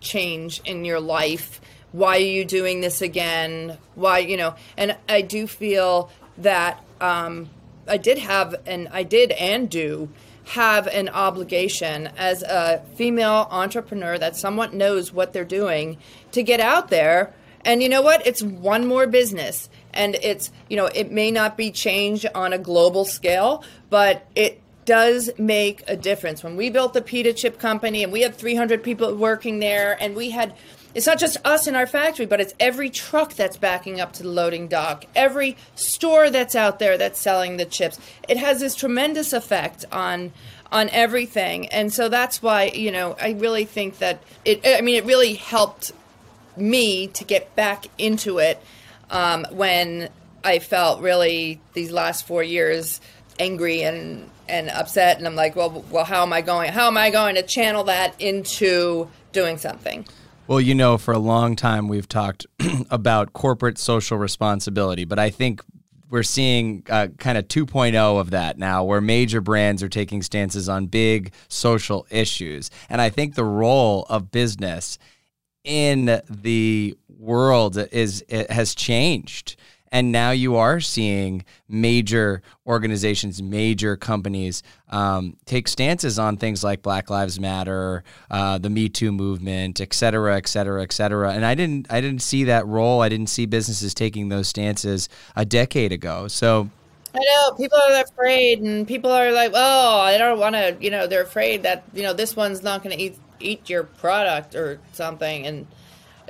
change 0.00 0.60
in 0.64 0.84
your 0.84 1.00
life. 1.00 1.60
Why 1.92 2.16
are 2.16 2.20
you 2.20 2.44
doing 2.44 2.82
this 2.82 3.00
again? 3.00 3.78
Why, 3.94 4.18
you 4.18 4.36
know, 4.36 4.54
and 4.76 4.96
I 5.08 5.22
do 5.22 5.46
feel 5.46 6.10
that 6.38 6.82
um, 7.00 7.48
I 7.88 7.96
did 7.96 8.18
have 8.18 8.54
and 8.66 8.88
I 8.92 9.02
did 9.02 9.32
and 9.32 9.68
do 9.68 10.08
have 10.46 10.86
an 10.86 11.08
obligation 11.08 12.08
as 12.16 12.42
a 12.42 12.82
female 12.94 13.48
entrepreneur 13.50 14.16
that 14.16 14.36
somewhat 14.36 14.72
knows 14.72 15.12
what 15.12 15.32
they're 15.32 15.44
doing 15.44 15.98
to 16.32 16.42
get 16.42 16.60
out 16.60 16.88
there. 16.88 17.34
And 17.64 17.82
you 17.82 17.88
know 17.88 18.02
what? 18.02 18.24
It's 18.26 18.42
one 18.42 18.86
more 18.86 19.08
business. 19.08 19.68
And 19.92 20.14
it's, 20.22 20.52
you 20.68 20.76
know, 20.76 20.86
it 20.86 21.10
may 21.10 21.32
not 21.32 21.56
be 21.56 21.72
changed 21.72 22.26
on 22.32 22.52
a 22.52 22.58
global 22.58 23.04
scale, 23.04 23.64
but 23.90 24.26
it 24.36 24.60
does 24.84 25.30
make 25.36 25.82
a 25.88 25.96
difference. 25.96 26.44
When 26.44 26.54
we 26.56 26.70
built 26.70 26.94
the 26.94 27.02
pita 27.02 27.32
chip 27.32 27.58
company 27.58 28.04
and 28.04 28.12
we 28.12 28.22
had 28.22 28.36
300 28.36 28.84
people 28.84 29.12
working 29.16 29.58
there 29.58 30.00
and 30.00 30.14
we 30.14 30.30
had 30.30 30.54
it's 30.96 31.06
not 31.06 31.18
just 31.18 31.36
us 31.44 31.66
in 31.66 31.76
our 31.76 31.86
factory, 31.86 32.24
but 32.24 32.40
it's 32.40 32.54
every 32.58 32.88
truck 32.88 33.34
that's 33.34 33.58
backing 33.58 34.00
up 34.00 34.14
to 34.14 34.22
the 34.22 34.30
loading 34.30 34.66
dock, 34.66 35.04
every 35.14 35.58
store 35.74 36.30
that's 36.30 36.54
out 36.54 36.78
there 36.78 36.96
that's 36.96 37.20
selling 37.20 37.58
the 37.58 37.66
chips. 37.66 38.00
It 38.30 38.38
has 38.38 38.60
this 38.60 38.74
tremendous 38.74 39.34
effect 39.34 39.84
on 39.92 40.32
on 40.72 40.88
everything. 40.88 41.68
And 41.68 41.92
so 41.92 42.08
that's 42.08 42.42
why, 42.42 42.68
you 42.74 42.90
know, 42.90 43.14
I 43.20 43.32
really 43.32 43.66
think 43.66 43.98
that 43.98 44.22
it 44.46 44.62
I 44.66 44.80
mean 44.80 44.94
it 44.94 45.04
really 45.04 45.34
helped 45.34 45.92
me 46.56 47.08
to 47.08 47.24
get 47.24 47.54
back 47.54 47.84
into 47.98 48.38
it 48.38 48.58
um, 49.10 49.46
when 49.50 50.08
I 50.42 50.60
felt 50.60 51.02
really 51.02 51.60
these 51.74 51.92
last 51.92 52.26
four 52.26 52.42
years 52.42 53.02
angry 53.38 53.82
and 53.82 54.30
and 54.48 54.70
upset 54.70 55.18
and 55.18 55.26
I'm 55.26 55.36
like, 55.36 55.56
well 55.56 55.84
well 55.90 56.06
how 56.06 56.22
am 56.22 56.32
I 56.32 56.40
going 56.40 56.72
how 56.72 56.86
am 56.86 56.96
I 56.96 57.10
going 57.10 57.34
to 57.34 57.42
channel 57.42 57.84
that 57.84 58.18
into 58.18 59.10
doing 59.32 59.58
something? 59.58 60.06
Well, 60.48 60.60
you 60.60 60.76
know, 60.76 60.96
for 60.96 61.12
a 61.12 61.18
long 61.18 61.56
time 61.56 61.88
we've 61.88 62.08
talked 62.08 62.46
about 62.90 63.32
corporate 63.32 63.78
social 63.78 64.16
responsibility, 64.16 65.04
but 65.04 65.18
I 65.18 65.28
think 65.28 65.60
we're 66.08 66.22
seeing 66.22 66.84
uh, 66.88 67.08
kind 67.18 67.36
of 67.36 67.48
2.0 67.48 67.96
of 68.20 68.30
that 68.30 68.56
now, 68.56 68.84
where 68.84 69.00
major 69.00 69.40
brands 69.40 69.82
are 69.82 69.88
taking 69.88 70.22
stances 70.22 70.68
on 70.68 70.86
big 70.86 71.32
social 71.48 72.06
issues. 72.10 72.70
And 72.88 73.00
I 73.00 73.10
think 73.10 73.34
the 73.34 73.44
role 73.44 74.06
of 74.08 74.30
business 74.30 74.98
in 75.64 76.20
the 76.30 76.96
world 77.08 77.76
is 77.90 78.24
has 78.30 78.76
changed. 78.76 79.56
And 79.92 80.12
now 80.12 80.30
you 80.30 80.56
are 80.56 80.80
seeing 80.80 81.44
major 81.68 82.42
organizations, 82.66 83.42
major 83.42 83.96
companies 83.96 84.62
um, 84.90 85.36
take 85.46 85.68
stances 85.68 86.18
on 86.18 86.36
things 86.36 86.62
like 86.62 86.82
Black 86.82 87.10
Lives 87.10 87.38
Matter, 87.40 88.04
uh, 88.30 88.58
the 88.58 88.70
Me 88.70 88.88
Too 88.88 89.12
movement, 89.12 89.80
et 89.80 89.92
cetera, 89.94 90.36
et 90.36 90.48
cetera, 90.48 90.82
et 90.82 90.92
cetera. 90.92 91.32
And 91.32 91.44
I 91.44 91.54
didn't, 91.54 91.86
I 91.90 92.00
didn't 92.00 92.22
see 92.22 92.44
that 92.44 92.66
role. 92.66 93.00
I 93.00 93.08
didn't 93.08 93.28
see 93.28 93.46
businesses 93.46 93.94
taking 93.94 94.28
those 94.28 94.48
stances 94.48 95.08
a 95.34 95.44
decade 95.44 95.92
ago. 95.92 96.28
So. 96.28 96.70
I 97.14 97.18
know 97.18 97.56
people 97.56 97.78
are 97.78 98.02
afraid, 98.02 98.60
and 98.60 98.86
people 98.86 99.10
are 99.10 99.32
like, 99.32 99.52
"Oh, 99.54 100.00
I 100.00 100.18
don't 100.18 100.38
want 100.38 100.54
to." 100.54 100.76
You 100.78 100.90
know, 100.90 101.06
they're 101.06 101.22
afraid 101.22 101.62
that 101.62 101.84
you 101.94 102.02
know 102.02 102.12
this 102.12 102.36
one's 102.36 102.62
not 102.62 102.82
going 102.82 102.94
to 102.94 103.02
eat 103.02 103.18
eat 103.40 103.70
your 103.70 103.84
product 103.84 104.54
or 104.54 104.80
something, 104.92 105.46
and 105.46 105.66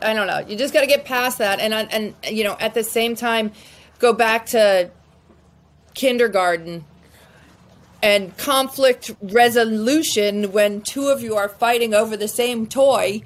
I 0.03 0.13
don't 0.13 0.27
know. 0.27 0.39
You 0.39 0.57
just 0.57 0.75
got 0.75 0.81
to 0.81 0.87
get 0.87 1.05
past 1.05 1.39
that, 1.39 1.61
and 1.61 1.73
and 1.75 2.15
you 2.25 2.45
know, 2.45 2.57
at 2.61 2.75
the 2.75 2.85
same 2.85 3.15
time, 3.15 3.53
go 3.99 4.13
back 4.13 4.47
to 4.47 4.91
kindergarten 5.95 6.85
and 8.03 8.37
conflict 8.37 9.11
resolution 9.23 10.53
when 10.53 10.83
two 10.83 11.09
of 11.09 11.23
you 11.23 11.35
are 11.37 11.49
fighting 11.49 11.95
over 11.95 12.17
the 12.17 12.29
same 12.29 12.67
toy, 12.67 13.23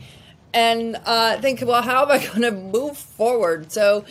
and 0.55 0.97
uh, 1.05 1.41
think, 1.41 1.63
well, 1.67 1.83
how 1.83 2.05
am 2.05 2.11
I 2.11 2.19
going 2.25 2.43
to 2.43 2.53
move 2.53 2.97
forward? 2.97 3.73
So, 3.73 4.05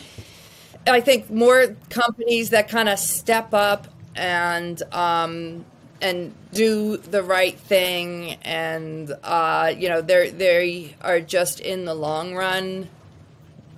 I 0.86 1.00
think 1.00 1.30
more 1.30 1.76
companies 1.88 2.50
that 2.50 2.68
kind 2.68 2.88
of 2.88 2.98
step 2.98 3.54
up 3.54 3.88
and 4.14 4.82
um, 4.92 5.64
and 6.00 6.34
do 6.52 6.96
the 6.96 7.22
right 7.22 7.58
thing 7.58 8.32
and 8.42 9.12
uh, 9.22 9.72
you 9.76 9.88
know 9.88 10.00
they're 10.00 10.30
they 10.30 10.94
are 11.02 11.20
just 11.20 11.60
in 11.60 11.84
the 11.84 11.94
long 11.94 12.34
run 12.34 12.88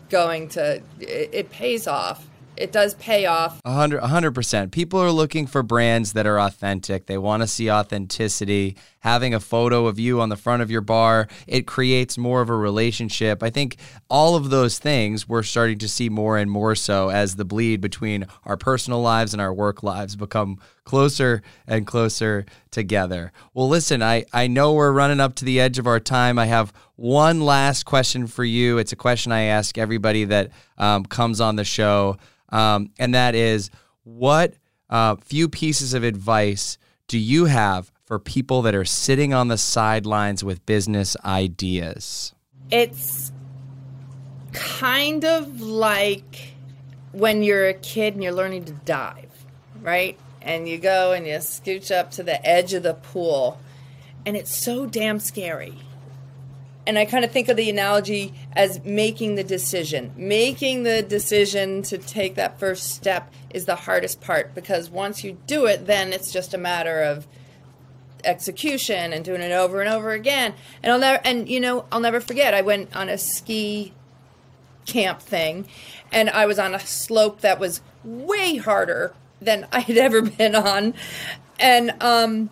going 0.08 0.48
to 0.48 0.82
it, 1.00 1.30
it 1.32 1.50
pays 1.50 1.87
off 1.87 2.26
it 2.56 2.70
does 2.70 2.94
pay 2.94 3.26
off. 3.26 3.61
A 3.64 3.72
hundred 3.72 4.32
percent. 4.32 4.72
People 4.72 5.00
are 5.00 5.11
looking 5.11 5.46
for 5.46 5.62
brands 5.62 6.12
that 6.12 6.26
are 6.26 6.38
authentic. 6.38 7.06
They 7.06 7.18
want 7.18 7.42
to 7.42 7.46
see 7.46 7.70
authenticity. 7.70 8.76
Having 9.03 9.35
a 9.35 9.41
photo 9.41 9.87
of 9.87 9.99
you 9.99 10.21
on 10.21 10.29
the 10.29 10.37
front 10.37 10.62
of 10.62 10.71
your 10.71 10.81
bar, 10.81 11.29
it 11.47 11.67
creates 11.67 12.19
more 12.19 12.41
of 12.41 12.51
a 12.51 12.57
relationship. 12.57 13.43
I 13.43 13.51
think 13.51 13.77
all 14.11 14.35
of 14.35 14.51
those 14.51 14.79
things 14.79 15.29
we're 15.29 15.43
starting 15.43 15.79
to 15.79 15.88
see 15.88 16.09
more 16.09 16.37
and 16.38 16.51
more 16.51 16.75
so 16.75 17.11
as 17.11 17.37
the 17.37 17.45
bleed 17.45 17.81
between 17.81 18.27
our 18.45 18.57
personal 18.57 19.01
lives 19.01 19.33
and 19.33 19.41
our 19.41 19.53
work 19.53 19.83
lives 19.83 20.17
become 20.17 20.59
closer 20.85 21.43
and 21.67 21.87
closer 21.87 22.45
together. 22.71 23.33
Well, 23.55 23.69
listen, 23.69 24.03
I, 24.03 24.25
I 24.33 24.47
know 24.49 24.73
we're 24.73 24.93
running 24.93 25.21
up 25.21 25.37
to 25.37 25.45
the 25.45 25.61
edge 25.61 25.79
of 25.79 25.87
our 25.87 26.01
time. 26.01 26.38
I 26.38 26.47
have 26.47 26.73
one 26.97 27.41
last 27.41 27.85
question 27.85 28.27
for 28.27 28.45
you. 28.45 28.79
It's 28.79 28.93
a 28.93 28.97
question 28.97 29.31
I 29.31 29.43
ask 29.43 29.79
everybody 29.79 30.25
that 30.25 30.51
um, 30.79 31.05
comes 31.05 31.41
on 31.41 31.57
the 31.57 31.65
show 31.65 32.17
um, 32.53 32.91
and 32.99 33.15
that 33.15 33.35
is 33.35 33.71
what 34.05 34.55
uh, 34.91 35.17
few 35.17 35.49
pieces 35.49 35.95
of 35.95 36.05
advice 36.05 36.79
do 37.09 37.19
you 37.19 37.47
have 37.47 37.91
for 38.12 38.18
people 38.18 38.61
that 38.61 38.75
are 38.75 38.85
sitting 38.85 39.33
on 39.33 39.48
the 39.48 39.57
sidelines 39.57 40.44
with 40.44 40.66
business 40.66 41.16
ideas? 41.25 42.35
It's 42.70 43.33
kind 44.53 45.25
of 45.25 45.62
like 45.62 46.53
when 47.12 47.42
you're 47.42 47.68
a 47.68 47.72
kid 47.72 48.12
and 48.12 48.22
you're 48.22 48.35
learning 48.35 48.66
to 48.66 48.75
dive, 48.75 49.31
right? 49.81 50.18
And 50.42 50.68
you 50.68 50.77
go 50.77 51.12
and 51.12 51.27
you 51.27 51.37
scooch 51.37 51.90
up 51.90 52.11
to 52.11 52.22
the 52.22 52.46
edge 52.46 52.75
of 52.75 52.83
the 52.83 52.92
pool, 52.92 53.59
and 54.27 54.37
it's 54.37 54.55
so 54.55 54.85
damn 54.85 55.18
scary 55.18 55.79
and 56.87 56.98
I 56.98 57.05
kind 57.05 57.25
of 57.25 57.31
think 57.31 57.48
of 57.48 57.57
the 57.57 57.70
analogy 57.70 58.35
as 58.55 58.85
making 58.85 59.37
the 59.37 59.44
decision. 59.44 60.12
Making 60.16 60.83
the 60.83 61.01
decision 61.01 61.83
to 61.83 61.96
take 61.96 62.35
that 62.35 62.59
first 62.59 62.90
step 62.90 63.33
is 63.51 63.66
the 63.66 63.77
hardest 63.77 64.20
part 64.20 64.53
because 64.55 64.90
once 64.90 65.22
you 65.22 65.38
do 65.46 65.66
it, 65.66 65.87
then 65.87 66.12
it's 66.12 66.33
just 66.33 66.55
a 66.55 66.59
matter 66.59 67.01
of 67.03 67.27
execution 68.24 69.12
and 69.12 69.24
doing 69.24 69.40
it 69.40 69.52
over 69.52 69.80
and 69.80 69.92
over 69.92 70.12
again. 70.12 70.54
And 70.82 70.92
I'll 70.92 70.98
never 70.98 71.20
and 71.24 71.48
you 71.48 71.61
know, 71.61 71.85
I'll 71.90 72.00
never 72.00 72.20
forget 72.20 72.54
I 72.54 72.62
went 72.62 72.94
on 72.96 73.08
a 73.08 73.18
ski 73.18 73.92
camp 74.87 75.20
thing 75.20 75.66
and 76.11 76.28
I 76.30 76.46
was 76.46 76.58
on 76.58 76.74
a 76.74 76.80
slope 76.80 77.40
that 77.40 77.58
was 77.58 77.80
way 78.04 78.56
harder 78.56 79.14
than 79.40 79.66
I 79.72 79.80
had 79.80 79.96
ever 79.96 80.22
been 80.22 80.54
on. 80.54 80.94
And 81.58 81.94
um 82.02 82.50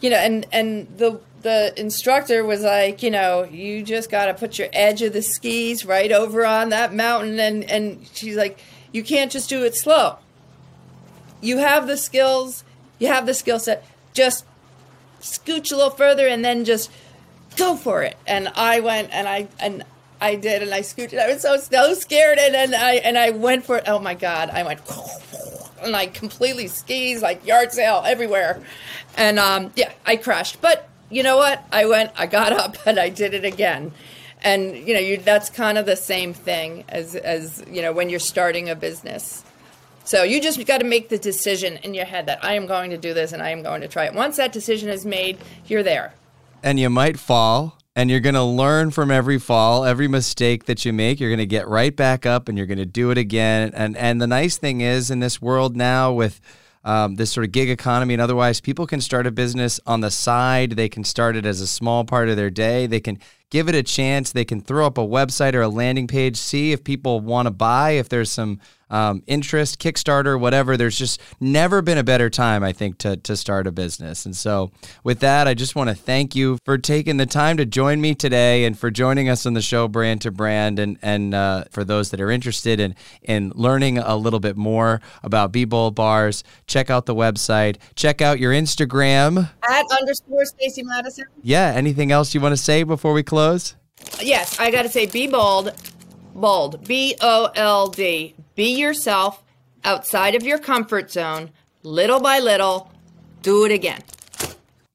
you 0.00 0.10
know, 0.10 0.16
and 0.16 0.46
and 0.52 0.88
the 0.98 1.20
the 1.42 1.78
instructor 1.78 2.44
was 2.44 2.62
like, 2.62 3.02
you 3.02 3.10
know, 3.10 3.44
you 3.44 3.82
just 3.82 4.10
got 4.10 4.26
to 4.26 4.34
put 4.34 4.58
your 4.58 4.68
edge 4.72 5.02
of 5.02 5.12
the 5.12 5.22
skis 5.22 5.84
right 5.84 6.10
over 6.12 6.46
on 6.46 6.70
that 6.70 6.94
mountain. 6.94 7.38
And, 7.40 7.64
and 7.64 8.06
she's 8.12 8.36
like, 8.36 8.58
you 8.92 9.02
can't 9.02 9.30
just 9.30 9.48
do 9.48 9.64
it 9.64 9.74
slow. 9.74 10.18
You 11.40 11.58
have 11.58 11.86
the 11.86 11.96
skills, 11.96 12.64
you 12.98 13.08
have 13.08 13.26
the 13.26 13.34
skill 13.34 13.58
set. 13.58 13.84
Just 14.12 14.44
scooch 15.22 15.72
a 15.72 15.76
little 15.76 15.90
further 15.90 16.26
and 16.26 16.44
then 16.44 16.64
just 16.64 16.90
go 17.56 17.76
for 17.76 18.02
it. 18.02 18.16
And 18.26 18.48
I 18.48 18.80
went 18.80 19.10
and 19.12 19.26
I, 19.26 19.48
and 19.58 19.84
I 20.20 20.36
did, 20.36 20.62
and 20.62 20.72
I 20.72 20.80
scooched. 20.80 21.18
I 21.18 21.32
was 21.32 21.42
so, 21.42 21.56
so 21.56 21.94
scared. 21.94 22.38
And, 22.38 22.54
and 22.54 22.74
I, 22.74 22.94
and 22.94 23.18
I 23.18 23.30
went 23.30 23.64
for 23.64 23.78
it. 23.78 23.84
Oh 23.86 23.98
my 23.98 24.14
God. 24.14 24.50
I 24.50 24.62
went, 24.62 24.80
and 25.82 25.96
I 25.96 26.06
completely 26.06 26.68
skis 26.68 27.22
like 27.22 27.46
yard 27.46 27.72
sale 27.72 28.02
everywhere. 28.06 28.62
And, 29.16 29.38
um, 29.38 29.72
yeah, 29.74 29.92
I 30.06 30.16
crashed, 30.16 30.60
but 30.60 30.88
you 31.12 31.22
know 31.22 31.36
what? 31.36 31.62
I 31.70 31.84
went, 31.84 32.10
I 32.16 32.26
got 32.26 32.52
up, 32.52 32.76
and 32.86 32.98
I 32.98 33.10
did 33.10 33.34
it 33.34 33.44
again. 33.44 33.92
And 34.44 34.76
you 34.76 34.94
know, 34.94 35.00
you, 35.00 35.18
that's 35.18 35.50
kind 35.50 35.78
of 35.78 35.86
the 35.86 35.94
same 35.94 36.34
thing 36.34 36.84
as 36.88 37.14
as 37.14 37.62
you 37.70 37.80
know 37.80 37.92
when 37.92 38.10
you're 38.10 38.18
starting 38.18 38.68
a 38.68 38.74
business. 38.74 39.44
So 40.04 40.24
you 40.24 40.40
just 40.40 40.64
got 40.66 40.78
to 40.78 40.86
make 40.86 41.08
the 41.08 41.18
decision 41.18 41.76
in 41.78 41.94
your 41.94 42.04
head 42.04 42.26
that 42.26 42.44
I 42.44 42.54
am 42.54 42.66
going 42.66 42.90
to 42.90 42.98
do 42.98 43.14
this 43.14 43.32
and 43.32 43.42
I 43.42 43.50
am 43.50 43.62
going 43.62 43.80
to 43.82 43.88
try 43.88 44.04
it. 44.04 44.14
Once 44.14 44.36
that 44.36 44.52
decision 44.52 44.88
is 44.88 45.06
made, 45.06 45.38
you're 45.66 45.82
there. 45.82 46.14
And 46.62 46.78
you 46.78 46.90
might 46.90 47.18
fall, 47.18 47.78
and 47.94 48.10
you're 48.10 48.20
going 48.20 48.34
to 48.34 48.42
learn 48.42 48.90
from 48.90 49.10
every 49.10 49.38
fall, 49.38 49.84
every 49.84 50.08
mistake 50.08 50.64
that 50.66 50.84
you 50.84 50.92
make. 50.92 51.20
You're 51.20 51.30
going 51.30 51.38
to 51.38 51.46
get 51.46 51.68
right 51.68 51.94
back 51.94 52.24
up, 52.24 52.48
and 52.48 52.56
you're 52.56 52.66
going 52.66 52.78
to 52.78 52.86
do 52.86 53.10
it 53.10 53.18
again. 53.18 53.72
And 53.74 53.96
and 53.96 54.20
the 54.20 54.26
nice 54.26 54.58
thing 54.58 54.80
is, 54.80 55.10
in 55.10 55.20
this 55.20 55.42
world 55.42 55.76
now 55.76 56.12
with 56.12 56.40
um, 56.84 57.16
this 57.16 57.30
sort 57.30 57.44
of 57.44 57.52
gig 57.52 57.70
economy 57.70 58.14
and 58.14 58.20
otherwise, 58.20 58.60
people 58.60 58.86
can 58.86 59.00
start 59.00 59.26
a 59.26 59.30
business 59.30 59.78
on 59.86 60.00
the 60.00 60.10
side. 60.10 60.72
They 60.72 60.88
can 60.88 61.04
start 61.04 61.36
it 61.36 61.46
as 61.46 61.60
a 61.60 61.66
small 61.66 62.04
part 62.04 62.28
of 62.28 62.36
their 62.36 62.50
day. 62.50 62.86
They 62.86 63.00
can 63.00 63.18
give 63.50 63.68
it 63.68 63.74
a 63.74 63.82
chance. 63.82 64.32
They 64.32 64.44
can 64.44 64.60
throw 64.60 64.86
up 64.86 64.98
a 64.98 65.02
website 65.02 65.54
or 65.54 65.62
a 65.62 65.68
landing 65.68 66.06
page, 66.06 66.36
see 66.36 66.72
if 66.72 66.82
people 66.82 67.20
want 67.20 67.46
to 67.46 67.50
buy, 67.50 67.92
if 67.92 68.08
there's 68.08 68.30
some 68.30 68.58
um, 68.92 69.24
interest, 69.26 69.80
Kickstarter, 69.80 70.38
whatever. 70.38 70.76
There's 70.76 70.96
just 70.96 71.20
never 71.40 71.82
been 71.82 71.98
a 71.98 72.04
better 72.04 72.30
time, 72.30 72.62
I 72.62 72.72
think, 72.72 72.98
to, 72.98 73.16
to 73.16 73.36
start 73.36 73.66
a 73.66 73.72
business. 73.72 74.24
And 74.24 74.36
so, 74.36 74.70
with 75.02 75.18
that, 75.20 75.48
I 75.48 75.54
just 75.54 75.74
want 75.74 75.88
to 75.88 75.96
thank 75.96 76.36
you 76.36 76.58
for 76.64 76.78
taking 76.78 77.16
the 77.16 77.26
time 77.26 77.56
to 77.56 77.64
join 77.66 78.00
me 78.00 78.14
today 78.14 78.64
and 78.64 78.78
for 78.78 78.90
joining 78.90 79.28
us 79.28 79.46
on 79.46 79.54
the 79.54 79.62
show, 79.62 79.88
Brand 79.88 80.20
to 80.20 80.30
Brand. 80.30 80.78
And, 80.78 80.98
and 81.02 81.34
uh, 81.34 81.64
for 81.70 81.82
those 81.82 82.10
that 82.10 82.20
are 82.20 82.30
interested 82.30 82.78
in, 82.78 82.94
in 83.22 83.50
learning 83.54 83.98
a 83.98 84.14
little 84.14 84.40
bit 84.40 84.56
more 84.56 85.00
about 85.22 85.50
Be 85.50 85.64
Bold 85.64 85.94
Bars, 85.94 86.44
check 86.66 86.90
out 86.90 87.06
the 87.06 87.14
website, 87.14 87.78
check 87.96 88.20
out 88.20 88.38
your 88.38 88.52
Instagram 88.52 89.50
at 89.68 89.86
underscore 89.90 90.44
Stacy 90.44 90.82
Madison. 90.82 91.24
Yeah. 91.42 91.72
Anything 91.74 92.12
else 92.12 92.34
you 92.34 92.40
want 92.40 92.52
to 92.52 92.62
say 92.62 92.82
before 92.82 93.14
we 93.14 93.22
close? 93.22 93.74
Yes, 94.20 94.58
I 94.58 94.70
got 94.70 94.82
to 94.82 94.88
say, 94.88 95.06
be 95.06 95.26
bold, 95.26 95.72
bold, 96.34 96.86
B 96.86 97.16
O 97.20 97.50
L 97.54 97.88
D. 97.88 98.34
Be 98.54 98.74
yourself 98.78 99.42
outside 99.84 100.34
of 100.34 100.42
your 100.42 100.58
comfort 100.58 101.10
zone, 101.10 101.50
little 101.82 102.20
by 102.20 102.38
little. 102.38 102.90
Do 103.42 103.64
it 103.64 103.72
again. 103.72 104.02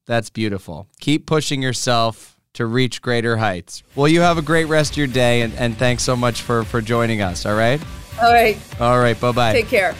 That's 0.06 0.30
beautiful. 0.30 0.86
Keep 1.00 1.26
pushing 1.26 1.60
yourself 1.62 2.40
to 2.54 2.66
reach 2.66 3.02
greater 3.02 3.36
heights. 3.36 3.82
Well, 3.94 4.08
you 4.08 4.22
have 4.22 4.38
a 4.38 4.42
great 4.42 4.64
rest 4.64 4.92
of 4.92 4.96
your 4.96 5.06
day, 5.06 5.42
and, 5.42 5.52
and 5.54 5.76
thanks 5.76 6.02
so 6.02 6.16
much 6.16 6.40
for, 6.40 6.64
for 6.64 6.80
joining 6.80 7.20
us. 7.20 7.44
All 7.44 7.54
right? 7.54 7.80
All 8.20 8.32
right. 8.32 8.58
All 8.80 8.98
right. 8.98 9.20
Bye 9.20 9.32
bye. 9.32 9.52
Take 9.52 9.68
care. 9.68 9.94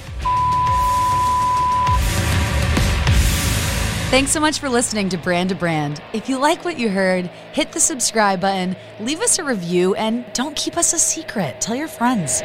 Thanks 4.11 4.31
so 4.31 4.41
much 4.41 4.59
for 4.59 4.71
listening 4.71 5.11
to 5.11 5.19
Brand 5.19 5.51
to 5.51 5.55
Brand. 5.55 6.03
If 6.15 6.31
you 6.31 6.39
like 6.39 6.65
what 6.65 6.79
you 6.79 6.89
heard, 6.89 7.27
hit 7.53 7.73
the 7.73 7.79
subscribe 7.79 8.41
button, 8.41 8.75
leave 9.01 9.21
us 9.21 9.39
a 9.39 9.45
review, 9.45 9.95
and 9.97 10.25
don't 10.33 10.57
keep 10.57 10.79
us 10.79 10.95
a 10.95 10.99
secret. 10.99 11.61
Tell 11.61 11.77
your 11.77 11.89
friends. 11.89 12.41